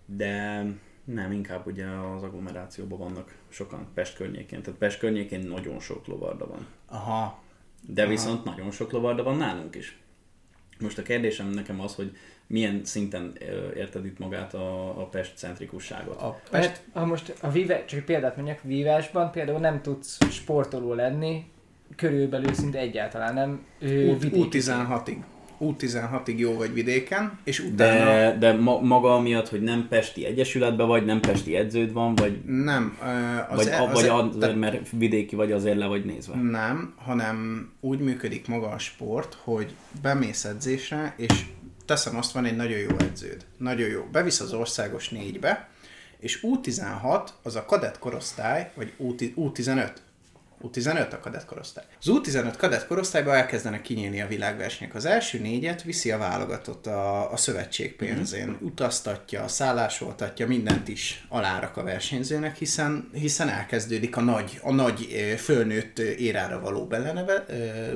[0.07, 0.65] de
[1.05, 4.63] nem, inkább ugye az agglomerációban vannak sokan Pest környékén.
[4.63, 6.67] Tehát Pest környékén nagyon sok lovarda van.
[6.87, 7.43] Aha.
[7.89, 8.11] De Aha.
[8.11, 9.99] viszont nagyon sok lovarda van nálunk is.
[10.81, 13.33] Most a kérdésem nekem az, hogy milyen szinten
[13.77, 16.21] érted itt magát a, a Pest centrikusságot.
[16.21, 16.83] A Pest...
[16.93, 21.45] Ha most a víve, csak példát mondjak, vívásban például nem tudsz sportoló lenni,
[21.97, 24.49] körülbelül szinte egyáltalán nem ő, út, vidéki.
[24.51, 25.17] U16-ig.
[25.61, 28.05] U16-ig jó vagy vidéken, és utána...
[28.05, 32.41] De, de ma, maga miatt, hogy nem Pesti Egyesületben vagy, nem Pesti edződ van, vagy,
[32.47, 32.99] Nem,
[33.51, 36.35] az, vagy, e- a, vagy e- azért, mert vidéki vagy azért le vagy nézve.
[36.35, 41.45] Nem, hanem úgy működik maga a sport, hogy bemész edzésre, és
[41.85, 43.45] teszem azt, van egy nagyon jó edződ.
[43.57, 44.03] Nagyon jó.
[44.13, 45.69] Bevisz az országos négybe,
[46.19, 49.91] és U16 az a kadett korosztály, vagy U15.
[50.65, 51.85] U15 a kadett korosztály.
[52.01, 54.95] Az U15 kadett korosztályban elkezdenek kinyílni a világversenyek.
[54.95, 58.49] Az első négyet viszi a válogatott a, a szövetség pénzén.
[58.49, 58.65] Mhm.
[58.65, 65.99] Utaztatja, szállásoltatja, mindent is alárak a versenyzőnek, hiszen, hiszen elkezdődik a nagy, a nagy fölnőtt
[65.99, 67.45] érára való beleneve,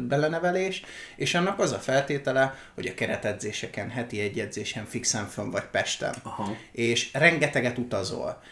[0.01, 0.83] belenevelés,
[1.17, 6.15] és annak az a feltétele, hogy a keretedzéseken, heti egy edzésen fixen fönn vagy Pesten.
[6.23, 6.57] Aha.
[6.73, 8.43] És rengeteget utazol.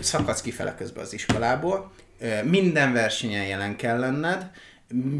[0.00, 1.92] Szakadsz kifele közben az iskolából,
[2.44, 4.50] minden versenyen jelen kell lenned,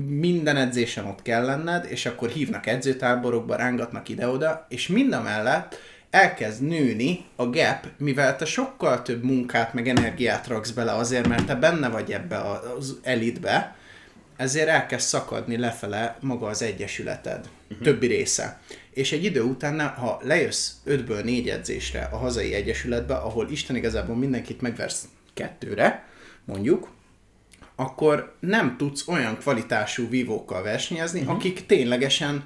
[0.08, 5.78] minden edzésen ott kell lenned, és akkor hívnak edzőtáborokba, rángatnak ide-oda, és minden mellett
[6.10, 11.46] elkezd nőni a gap, mivel te sokkal több munkát, meg energiát raksz bele azért, mert
[11.46, 13.76] te benne vagy ebbe a- az elitbe,
[14.36, 17.84] ezért elkezd szakadni lefele maga az egyesületed, uh-huh.
[17.84, 18.60] többi része.
[18.90, 24.16] És egy idő után, ha lejössz 5-ből 4 edzésre a hazai egyesületbe, ahol Isten igazából
[24.16, 26.04] mindenkit megversz kettőre,
[26.44, 26.88] mondjuk,
[27.76, 31.34] akkor nem tudsz olyan kvalitású vívókkal versenyezni, uh-huh.
[31.34, 32.44] akik ténylegesen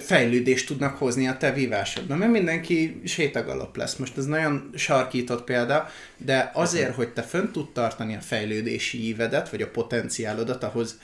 [0.00, 3.96] fejlődést tudnak hozni a te vívásodban, mert mindenki sétagalop lesz.
[3.96, 9.50] Most ez nagyon sarkított példa, de azért, hogy te fönn tud tartani a fejlődési ívedet,
[9.50, 10.98] vagy a potenciálodat, ahhoz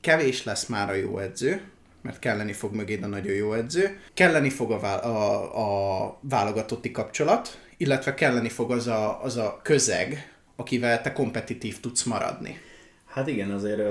[0.00, 1.62] kevés lesz már a jó edző,
[2.02, 6.90] mert kelleni fog mögéd a nagyon jó edző, kelleni fog a, vál- a, a válogatotti
[6.90, 10.31] kapcsolat, illetve kelleni fog az a, az a közeg,
[10.62, 12.60] akivel te kompetitív tudsz maradni.
[13.06, 13.82] Hát igen, azért,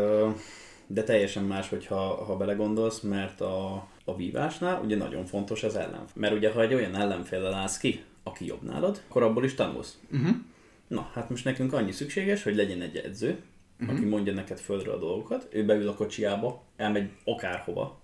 [0.88, 6.14] de teljesen más, hogyha ha belegondolsz, mert a, a vívásnál ugye nagyon fontos az ellenfél.
[6.16, 9.98] Mert ugye, ha egy olyan ellenféllel állsz ki, aki jobb nálad, akkor abból is tanulsz.
[10.12, 10.36] Uh-huh.
[10.88, 13.40] Na, hát most nekünk annyi szükséges, hogy legyen egy edző,
[13.80, 13.96] uh-huh.
[13.96, 18.00] aki mondja neked földre a dolgokat, ő beül a kocsiába, elmegy akárhova.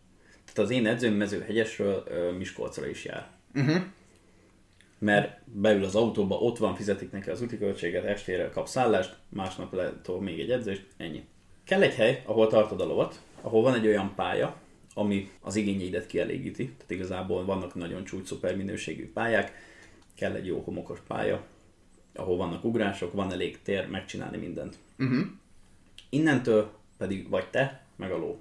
[0.46, 2.04] Tehát az én edzőm mezőhegyesről
[2.38, 3.28] Miskolcra is jár.
[3.56, 3.82] Uh-huh.
[5.00, 9.74] Mert beül az autóba, ott van, fizetik neki az úti költséget, estére kap szállást, másnap
[9.74, 11.24] letol még egy edzést, ennyi.
[11.64, 14.56] Kell egy hely, ahol tartod a lovat, ahol van egy olyan pálya,
[14.94, 16.64] ami az igényeidet kielégíti.
[16.66, 19.52] Tehát igazából vannak nagyon csúcs szuper minőségű pályák,
[20.16, 21.46] kell egy jó homokos pálya,
[22.14, 24.78] ahol vannak ugrások, van elég tér megcsinálni mindent.
[25.00, 25.26] Uh-huh.
[26.10, 28.40] Innentől pedig vagy te, meg a ló.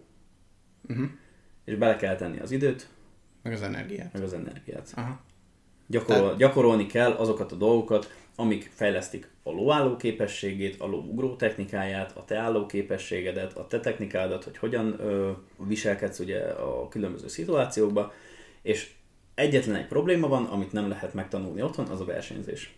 [0.88, 1.06] Uh-huh.
[1.64, 2.88] És bele kell tenni az időt,
[3.42, 4.12] Meg az energiát.
[4.12, 4.92] meg az energiát.
[4.94, 5.20] Aha.
[5.86, 12.16] Gyakorol, gyakorolni kell azokat a dolgokat, amik fejlesztik a lóálló képességét, a ló ugró technikáját,
[12.16, 18.12] a te álló képességedet, a te technikádat, hogy hogyan ö, viselkedsz ugye a különböző szituációkba,
[18.62, 18.90] és
[19.34, 22.74] egyetlen egy probléma van, amit nem lehet megtanulni otthon, az a versenyzés.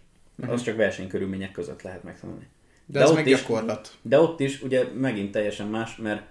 [0.47, 2.47] Az csak versenykörülmények között lehet megtanulni.
[2.87, 3.97] De, de ez ott meg is- gyakorlat.
[4.03, 6.23] De ott is ugye megint teljesen más, mert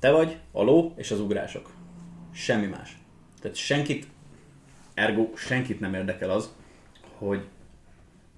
[0.00, 1.70] te vagy a ló és az ugrások.
[2.34, 2.96] Semmi más.
[3.40, 4.06] Tehát senkit,
[4.94, 6.50] ergo senkit nem érdekel az,
[7.18, 7.44] hogy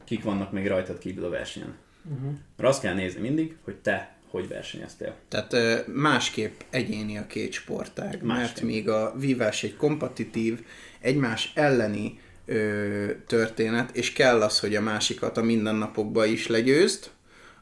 [0.04, 1.74] kik vannak még rajtad kívül a versenyen.
[2.04, 2.32] Uh-huh.
[2.56, 5.14] Mert azt kell nézni mindig, hogy te hogy versenyeztél.
[5.28, 5.54] Tehát
[5.86, 8.64] másképp egyéni a két sportág, mert Másképp.
[8.64, 10.64] míg a vívás egy kompetitív,
[11.00, 17.10] egymás elleni ö, történet, és kell az, hogy a másikat a mindennapokban is legyőzd,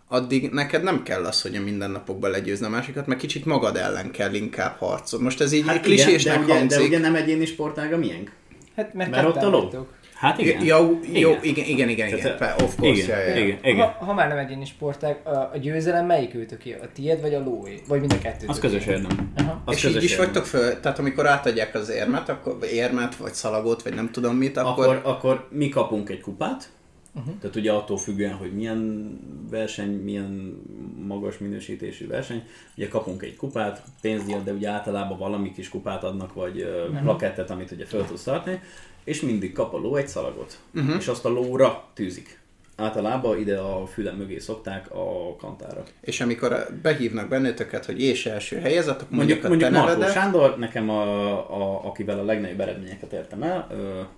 [0.08, 4.10] addig neked nem kell az, hogy a mindennapokban legyőzd a másikat, mert kicsit magad ellen
[4.10, 5.24] kell inkább harcolni.
[5.24, 6.86] Most ez így hát klisésnek de, ugye, de hangzik.
[6.86, 8.32] ugye nem egyéni sportág a miénk?
[8.76, 9.60] Hát mert, Mert ott a ló.
[9.60, 9.92] vagytok.
[10.14, 10.64] Hát igen.
[10.64, 11.38] Jó, jó, Igen.
[11.42, 13.36] igen, igen, igen, igen, Tehát, of course, igen, ja, ja.
[13.44, 13.86] igen, igen.
[13.86, 16.72] Ha, ha már nem egyéni sportág, a, a győzelem melyik őtöké?
[16.72, 17.80] A tiéd vagy a lóé?
[17.88, 18.46] Vagy mind a kettő?
[18.46, 19.32] Az közös érdem.
[19.36, 19.62] Aha.
[19.64, 20.26] Az és közös így is érdem.
[20.26, 24.56] vagytok föl, tehát amikor átadják az érmet, akkor érmet, vagy szalagot, vagy nem tudom mit,
[24.56, 26.68] akkor, akkor, akkor mi kapunk egy kupát,
[27.14, 27.34] uh-huh.
[27.40, 29.18] tehát ugye attól függően, hogy milyen
[29.50, 30.62] verseny, milyen
[31.06, 32.42] magas minősítésű verseny,
[32.76, 37.02] ugye kapunk egy kupát, pénzdíjat, de ugye általában valami kis kupát adnak, vagy uh-huh.
[37.02, 38.60] plakettet, amit ugye fel tudsz tartani,
[39.04, 40.96] és mindig kap a ló egy szalagot, uh-huh.
[40.96, 42.42] és azt a lóra tűzik.
[42.76, 45.82] Általában ide a füle mögé szokták a kantára.
[46.00, 49.92] és amikor behívnak benneteket, hogy és első helyezett, akkor Mondjuk, mondjuk, mondjuk a te Markó
[49.92, 53.68] nevedet, Sándor, nekem a, a, akivel a legnagyobb eredményeket értem el,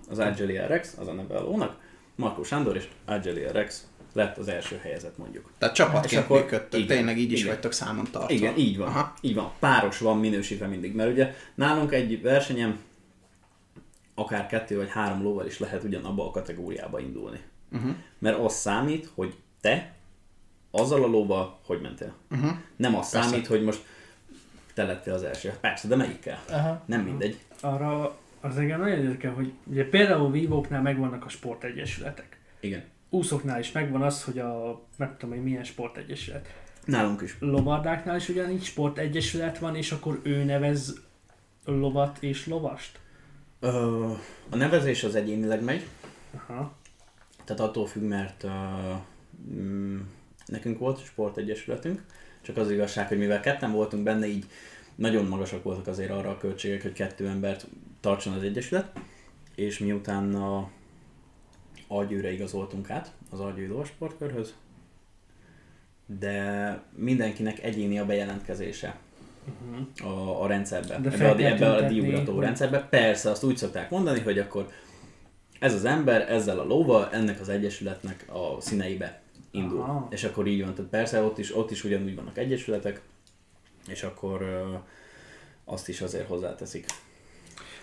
[0.09, 1.75] az Agile RX, az a neve a lónak,
[2.17, 5.51] Markó Sándor és Argelia Rex lett az első helyezett mondjuk.
[5.57, 7.51] Tehát csapatként akkor- működtök, igen, tényleg így is igen.
[7.53, 8.33] vagytok számon tartva.
[8.33, 8.87] Igen, így van.
[8.87, 9.13] Aha.
[9.21, 9.51] Így van.
[9.59, 12.79] Páros van minősítve mindig, mert ugye nálunk egy versenyem
[14.15, 17.39] akár kettő vagy három lóval is lehet ugyanabba a kategóriába indulni.
[17.71, 17.91] Uh-huh.
[18.19, 19.93] Mert az számít, hogy te
[20.71, 22.13] azzal a lóval hogy mentél.
[22.31, 22.51] Uh-huh.
[22.75, 23.29] Nem az Persze.
[23.29, 23.81] számít, hogy most
[24.73, 25.53] te lettél az első.
[25.61, 26.43] Persze, de melyikkel?
[26.49, 26.81] Aha.
[26.85, 27.37] Nem mindegy.
[27.61, 32.39] Arra az engem nagyon érdekel, hogy ugye például vívóknál megvannak a sportegyesületek.
[32.59, 32.83] Igen.
[33.09, 36.53] Úszóknál is megvan az, hogy a, meg tudom én milyen sportegyesület.
[36.85, 37.35] Nálunk is.
[37.39, 41.01] Lovardáknál is ugyanígy sportegyesület van, és akkor ő nevez
[41.65, 42.99] lovat és lovast?
[43.59, 44.11] Ö,
[44.49, 45.85] a nevezés az egyénileg megy,
[46.35, 46.75] Aha.
[47.45, 48.51] tehát attól függ, mert uh,
[49.51, 49.99] mm,
[50.45, 52.03] nekünk volt sportegyesületünk,
[52.41, 54.45] csak az igazság, hogy mivel ketten voltunk benne, így
[54.95, 57.67] nagyon magasak voltak azért arra a költségek, hogy kettő embert
[57.99, 58.99] tartson az egyesület,
[59.55, 60.69] és miután a
[61.87, 64.53] Algyőre igazoltunk át, az Algyői Lovasportkörhöz,
[66.05, 68.97] de mindenkinek egyéni a bejelentkezése
[69.71, 70.11] Uh-huh.
[70.17, 72.79] a, a rendszerbe, De ebbe a, ebbe a diugrató hogy- rendszerbe.
[72.89, 74.69] Persze, azt úgy szokták mondani, hogy akkor
[75.59, 79.21] ez az ember ezzel a lóval ennek az egyesületnek a színeibe
[79.51, 79.79] indul.
[79.81, 80.07] Aha.
[80.11, 83.01] És akkor így van, tehát persze ott is, ott is ugyanúgy vannak egyesületek,
[83.87, 84.73] és akkor ö,
[85.65, 86.85] azt is azért hozzáteszik.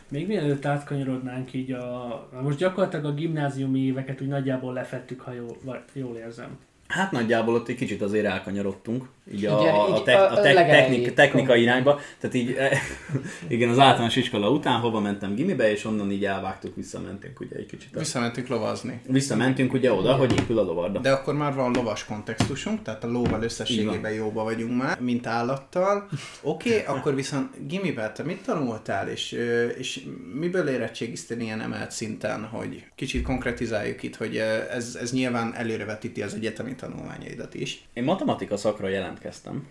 [0.08, 2.28] Még mielőtt átkanyarodnánk így a...
[2.42, 6.58] Most gyakorlatilag a gimnáziumi éveket úgy nagyjából lefettük, ha jól, jól érzem.
[6.88, 10.30] Hát nagyjából ott egy kicsit azért elkanyarodtunk, így a, Igen, a, a, így te, a-
[10.30, 10.74] a a te, legelején.
[10.90, 12.00] technik, technika irányba.
[12.20, 12.78] Tehát így, eh,
[13.48, 17.66] igen, az általános iskola után hova mentem gimibe, és onnan így elvágtuk, visszamentünk ugye egy
[17.66, 17.96] kicsit.
[17.96, 19.00] a- Visszamentünk lovazni.
[19.08, 20.98] Visszamentünk ugye oda, hogy épül a lovarda.
[21.00, 25.26] De akkor már van lovas kontextusunk, tehát a lóval Így összességében jóba vagyunk már, mint
[25.26, 26.08] állattal.
[26.42, 29.32] Oké, okay, akkor viszont gimiben te mit tanultál, és,
[29.78, 30.00] és
[30.34, 34.36] miből érettségiztél ilyen emelt szinten, hogy kicsit konkretizáljuk itt, hogy
[34.70, 37.84] ez, ez nyilván előrevetíti az egyetemi tanulmányaidat is.
[37.92, 38.88] Én matematika szakra
[39.22, 39.66] jelentkeztem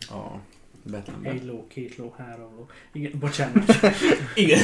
[0.00, 0.38] a
[0.90, 1.32] Betlenben.
[1.32, 2.66] Egy ló, két ló, három ló.
[2.92, 3.64] Igen, bocsánat.
[4.34, 4.58] Igen.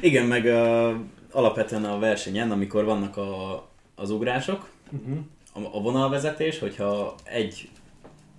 [0.00, 0.94] Igen, meg uh,
[1.30, 3.54] alapvetően a versenyen, amikor vannak a,
[3.94, 5.18] az ugrások, Uh-huh.
[5.52, 7.68] a, a vonalvezetés, hogyha egy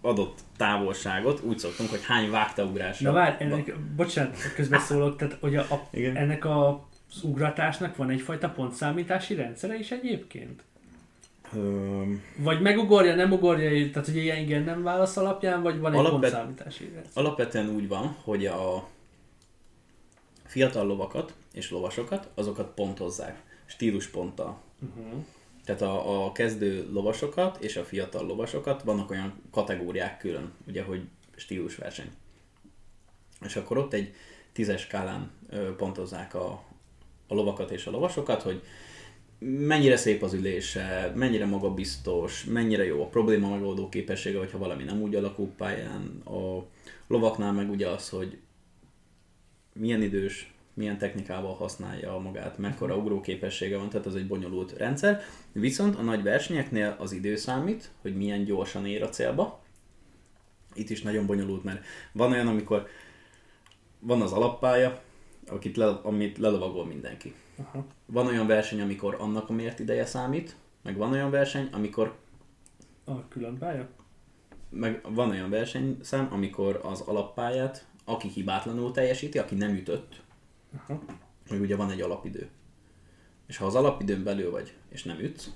[0.02, 3.10] adott távolságot úgy szoktunk, hogy hány vágtaugrásra.
[3.10, 6.16] Na várj, ennek, bocsánat, közbeszólok, tehát hogy a, a, Igen.
[6.16, 10.64] ennek a az ugratásnak van egyfajta pontszámítási rendszere is egyébként?
[11.54, 16.00] Öm, Vagy megugorja, nem ugorja, tehát hogy ilyen igen nem válasz alapján, vagy van egy
[16.00, 17.12] Alapvet- pontszámítási rendszer?
[17.14, 18.88] Alapvetően úgy van, hogy a
[20.46, 24.62] fiatal lovakat és lovasokat, azokat pontozzák, stílusponttal.
[24.82, 25.24] Uh-huh.
[25.66, 31.02] Tehát a, a kezdő lovasokat és a fiatal lovasokat vannak olyan kategóriák külön, ugye, hogy
[31.36, 32.10] stílusverseny.
[33.46, 34.14] És akkor ott egy
[34.52, 35.32] tízes skálán
[35.78, 36.64] pontozzák a,
[37.28, 38.62] a lovakat és a lovasokat, hogy
[39.40, 45.02] mennyire szép az ülése, mennyire magabiztos, mennyire jó a probléma megoldó képessége, hogyha valami nem
[45.02, 46.22] úgy alakul pályán.
[46.26, 46.66] A
[47.08, 48.38] lovaknál meg ugye az, hogy
[49.74, 55.22] milyen idős, milyen technikával használja magát, mekkora ugró képessége van, tehát az egy bonyolult rendszer.
[55.52, 59.64] Viszont a nagy versenyeknél az idő számít, hogy milyen gyorsan ér a célba.
[60.74, 62.88] Itt is nagyon bonyolult, mert van olyan, amikor
[64.00, 65.02] van az alappálya,
[65.48, 67.34] akit le, amit lelovagol mindenki.
[67.58, 67.86] Aha.
[68.06, 72.16] Van olyan verseny, amikor annak a mért ideje számít, meg van olyan verseny, amikor
[73.04, 73.88] A külön pálya?
[74.70, 80.22] meg van olyan versenyszám, amikor az alappályát, aki hibátlanul teljesíti, aki nem ütött,
[80.78, 81.02] Aha.
[81.50, 82.50] meg ugye van egy alapidő.
[83.48, 85.50] És ha az alapidőn belül vagy, és nem ütsz,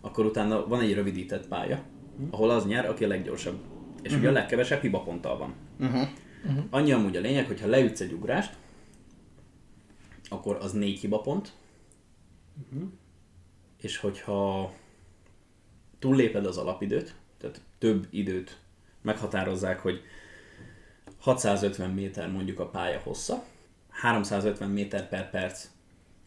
[0.00, 1.82] akkor utána van egy rövidített pálya,
[2.30, 3.58] ahol az nyer, aki a leggyorsabb.
[4.02, 5.54] És ugye a legkevesebb hibaponttal van.
[5.80, 6.08] Uh-huh.
[6.70, 8.56] Annyi amúgy a lényeg, hogy ha leütsz egy ugrást,
[10.46, 11.52] akkor az négy hibapont,
[13.76, 14.72] és hogyha
[15.98, 18.60] túlléped az alapidőt, tehát több időt
[19.02, 20.00] meghatározzák, hogy
[21.18, 23.44] 650 méter mondjuk a pálya hossza,
[23.88, 25.68] 350 méter per perc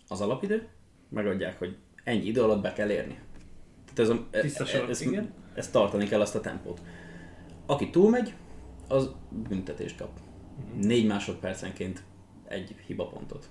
[0.08, 0.68] az alapidő,
[1.10, 3.20] megadják, hogy ennyi idő alatt be kell érni.
[3.94, 5.34] Tehát ez a, Tiszta sor, ezt, igen.
[5.54, 6.82] ezt tartani kell azt a tempót.
[7.66, 8.34] Aki túlmegy,
[8.88, 10.20] az büntetést kap.
[10.74, 10.80] Mhm.
[10.80, 12.04] Négy másodpercenként
[12.48, 13.50] egy hibapontot.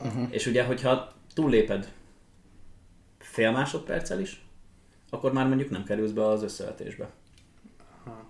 [0.00, 0.26] Uh-huh.
[0.30, 1.92] És ugye, hogyha túlléped
[3.18, 4.42] fél másodperccel is,
[5.10, 7.08] akkor már mondjuk nem kerülsz be az összevetésbe.
[8.04, 8.24] Aha.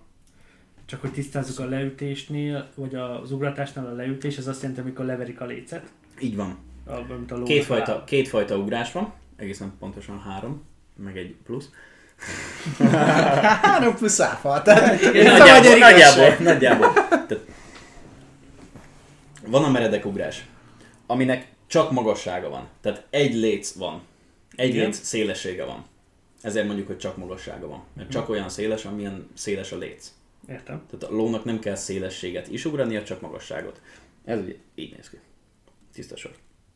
[0.85, 5.41] Csak hogy tisztázzuk a leütésnél, vagy az ugratásnál a leütés, az azt jelenti, amikor leverik
[5.41, 5.91] a lécet.
[6.19, 6.57] Így van.
[6.85, 6.93] A,
[7.33, 10.63] a Kétfajta, kétfajta ugrás van, egészen pontosan három,
[10.95, 11.69] meg egy plusz.
[13.61, 16.93] Három plusz áfa, tehát ez Nagyjából, nagyjából, nagyjából.
[16.93, 17.39] Tehát
[19.47, 20.45] van a meredek ugrás,
[21.09, 22.67] aminek csak magassága van.
[22.81, 24.01] Tehát egy léc van
[24.55, 24.85] egy Igen.
[24.85, 25.85] léc szélessége van.
[26.41, 27.83] Ezért mondjuk, hogy csak magassága van.
[27.93, 30.11] Mert csak olyan széles, amilyen széles a léc.
[30.49, 30.83] Értem.
[30.89, 33.81] Tehát a lónak nem kell szélességet is ugrania, csak magasságot.
[34.25, 35.17] Ez ugye így néz ki.
[35.93, 36.31] Tiszta sor.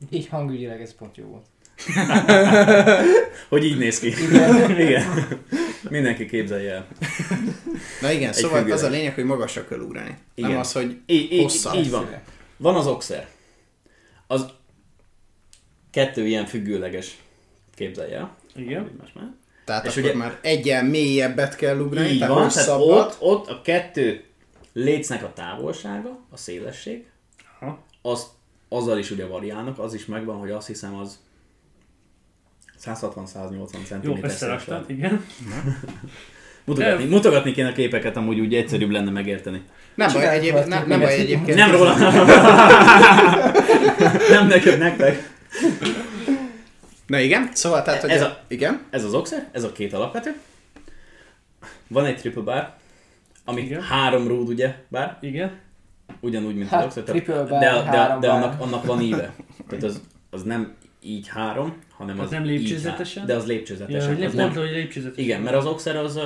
[0.10, 1.46] Így hangügyileg ez pont jó volt.
[3.50, 4.14] Hogy így néz ki.
[4.86, 5.40] Igen.
[5.90, 6.88] Mindenki képzelje el.
[8.02, 8.78] Na igen, szóval függőleg.
[8.78, 10.18] az a lényeg, hogy magasra kell ugrani.
[10.36, 10.50] Igen.
[10.50, 11.32] Nem az, hogy Így,
[11.74, 12.22] így, van.
[12.58, 13.28] Van az oxer.
[14.34, 14.46] Az
[15.92, 17.18] kettő ilyen függőleges
[17.76, 18.36] képzelje el.
[18.56, 18.86] Igen.
[18.88, 19.32] Egymás mellett.
[19.66, 23.48] Tehát És akkor ugye- már egyen mélyebbet kell ugrani, Így tehát van, tehát ott, ott
[23.50, 24.24] a kettő
[24.74, 27.06] lécnek a távolsága, a szélesség,
[27.60, 27.84] Aha.
[28.02, 28.28] az,
[28.70, 31.20] azzal is ugye variálnak, az is megvan, hogy azt hiszem az
[32.86, 33.96] 160-180 cm.
[34.02, 35.26] Jó, összeraktad, igen.
[36.66, 39.62] Mutogatni, mutogatni kéne a képeket, amúgy úgy egyszerűbb lenne megérteni.
[39.96, 41.58] Nem baj, egyéb, nem, nem baj egyébként.
[41.58, 41.96] Nem róla.
[44.30, 45.32] Nem neked, nektek.
[47.08, 50.36] Na igen, szóval tehát, hogy Ez a- igen, Ez az oxer, ez a két alapvető.
[51.88, 52.74] Van egy triple bar,
[53.46, 53.82] ami Igen.
[53.82, 55.52] három rúd, ugye, bár, Igen.
[56.20, 57.04] ugyanúgy, mint Hát, az oxer.
[57.04, 59.34] triple bar, de, de, három de annak, annak van íve.
[59.68, 63.22] Tehát az, az nem így három, hanem Az az nem így lépcsőzetesen?
[63.22, 64.16] há- De az Ja, lépcsőzetesen.
[64.16, 65.18] lép, az nem, nem, hogy lépcsőzetes.
[65.24, 66.20] igen, mert az oxer az,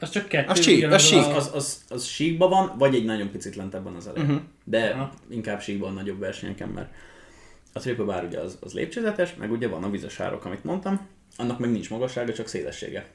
[0.00, 0.50] Az csak kettő.
[0.50, 1.18] Az sík, az sík.
[1.18, 4.30] a- az, az, az síkban van, vagy egy nagyon picit lentebb van az elején.
[4.30, 4.38] Mhm.
[4.64, 5.12] De Aha.
[5.30, 6.90] inkább síkban nagyobb versenyeken, mert
[7.72, 11.06] a triple bar ugye az, az lépcsőzetes, meg ugye van a vizes árok, amit mondtam,
[11.36, 13.06] annak meg nincs magassága, csak szélessége.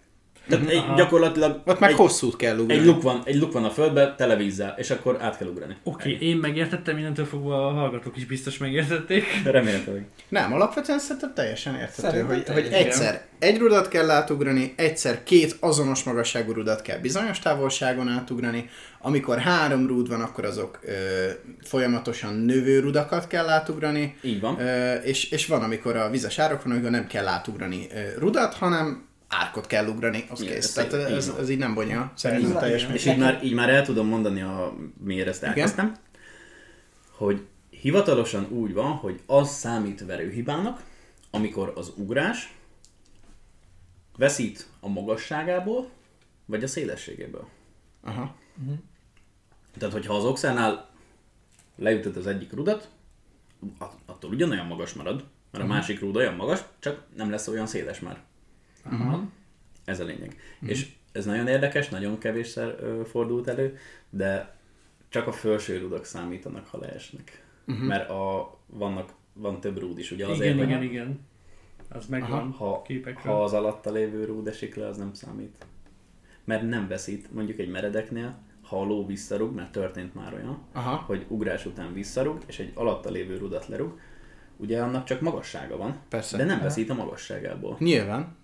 [0.48, 2.80] Tehát egy, gyakorlatilag ott meg egy, hosszút kell ugrani.
[2.80, 5.76] egy luk van, egy luk van a földbe, tele vízzel, és akkor át kell ugrani.
[5.84, 9.24] Oké, én megértettem, innentől fogva a hallgatók is biztos megértették.
[9.44, 10.06] Remélhetőleg.
[10.30, 12.86] Nem, alapvetően szerintem teljesen érthető, Szerintem hogy, hogy teljesen.
[12.88, 18.70] egyszer egy rudat kell átugrani, egyszer két azonos magasságú rudat kell bizonyos távolságon átugrani,
[19.02, 20.91] amikor három rúd van, akkor azok ö,
[21.64, 24.60] folyamatosan növő rudakat kell átugrani, Így van.
[24.60, 28.54] ö, és, és van, amikor a vizes árok van, amikor nem kell átugrani ö, rudat,
[28.54, 30.77] hanem árkot kell ugrani, az Igen, kész.
[30.77, 33.69] ez Tehát így ez, ez így nem bonyol, szerintem teljes És így már, így már
[33.69, 34.73] el tudom mondani, a,
[35.03, 35.95] miért ezt elkezdtem,
[37.11, 40.84] hogy hivatalosan úgy van, hogy az számít verőhibának,
[41.31, 42.53] amikor az ugrás
[44.17, 45.89] veszít a magasságából,
[46.45, 47.47] vagy a szélességéből.
[48.03, 48.36] Aha.
[49.77, 50.89] Tehát, hogyha az oxánál
[51.75, 52.89] leütöd az egyik rudat,
[53.77, 57.67] at- attól ugyanolyan magas marad, mert a másik rúd olyan magas, csak nem lesz olyan
[57.67, 58.21] széles már.
[58.84, 59.23] Aha.
[59.86, 60.36] Ez a lényeg.
[60.61, 63.77] És ez nagyon érdekes, nagyon kevésszer ö, fordult elő,
[64.09, 64.55] de
[65.09, 67.43] csak a felső rudak számítanak, ha leesnek.
[67.67, 67.88] Uh-huh.
[67.88, 71.19] Mert a, vannak, van több rúd is, ugye azért, Igen, hogy igen, igen.
[71.89, 73.34] Az megvan ha, képekről.
[73.34, 75.65] ha az alatta lévő rúd esik le, az nem számít.
[76.43, 80.95] Mert nem veszít, mondjuk egy meredeknél, ha a ló visszarúg, mert történt már olyan, Aha.
[80.95, 83.99] hogy ugrás után visszarúg, és egy alatta lévő rudat lerúg,
[84.57, 86.38] ugye annak csak magassága van, Persze.
[86.38, 87.75] de nem veszít a magasságából.
[87.79, 88.36] Nyilván.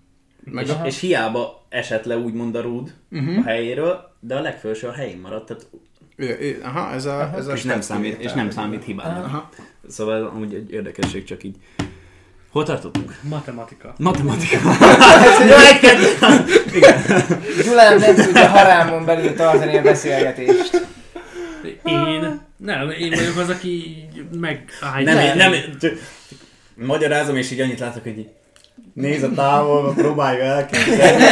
[0.43, 3.37] Meg És, és hiába esett le úgymond a rúd uh-huh.
[3.37, 5.67] a helyéről, de a legfelső a helyén maradt, tehát
[6.63, 9.25] aha, ez a, ez a és nem, számít, és nem számít hibának.
[9.25, 9.49] Aha.
[9.87, 11.55] Szóval amúgy egy érdekesség csak így.
[12.49, 13.19] Hol tartottunk?
[13.21, 13.93] Matematika.
[13.97, 14.57] Matematika.
[17.63, 20.87] Gyulán nem tudja harámon belül tartani a beszélgetést.
[21.83, 24.05] Én, nem, én vagyok az, aki
[24.39, 25.13] megállja.
[25.13, 25.91] nem, nem, nem,
[26.75, 28.29] magyarázom, és így annyit látok, hogy így
[28.93, 31.23] néz a távolba, próbálja elképzelni.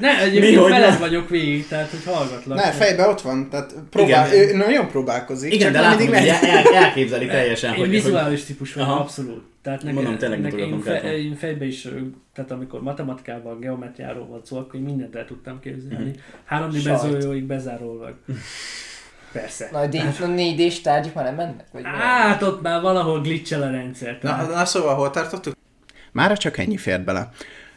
[0.00, 0.98] Ne, Mi, egyébként hogy veled nem?
[0.98, 2.58] vagyok végig, tehát hogy hallgatlak.
[2.58, 4.48] Ne, fejbe ott van, tehát próbál, Igen.
[4.48, 5.54] ő nagyon próbálkozik.
[5.54, 9.42] Igen, de látom, hogy el, el, elképzeli teljesen, Én hogy, hogy vizuális típus vagyok, abszolút.
[9.62, 11.88] Tehát nekem, Mondom, tényleg nekem én, fe, én fejbe is,
[12.34, 16.04] tehát amikor matematikával, geometriáról volt szó, akkor én mindent el tudtam képzelni.
[16.04, 16.18] Mhm.
[16.44, 18.14] Három dimenzióig bezárólag.
[19.32, 19.68] Persze.
[19.72, 21.66] Na, D- a 4D-s tárgyak már nem mennek?
[21.72, 21.88] Vagy mi?
[21.88, 24.18] Hát ott már valahol glitchel a rendszer.
[24.22, 25.54] Na, na, szóval hol tartottuk?
[26.14, 27.30] Mára csak ennyi fért bele.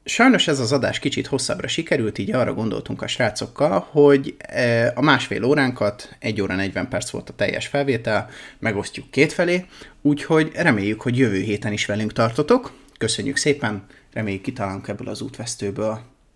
[0.03, 5.01] Sajnos ez az adás kicsit hosszabbra sikerült, így arra gondoltunk a srácokkal, hogy eh, a
[5.01, 8.29] másfél óránkat, 1 óra 40 perc volt a teljes felvétel,
[8.59, 9.65] megosztjuk kétfelé,
[10.01, 12.73] úgyhogy reméljük, hogy jövő héten is velünk tartotok.
[12.97, 16.01] Köszönjük szépen, reméljük kitalálunk ebből az útvesztőből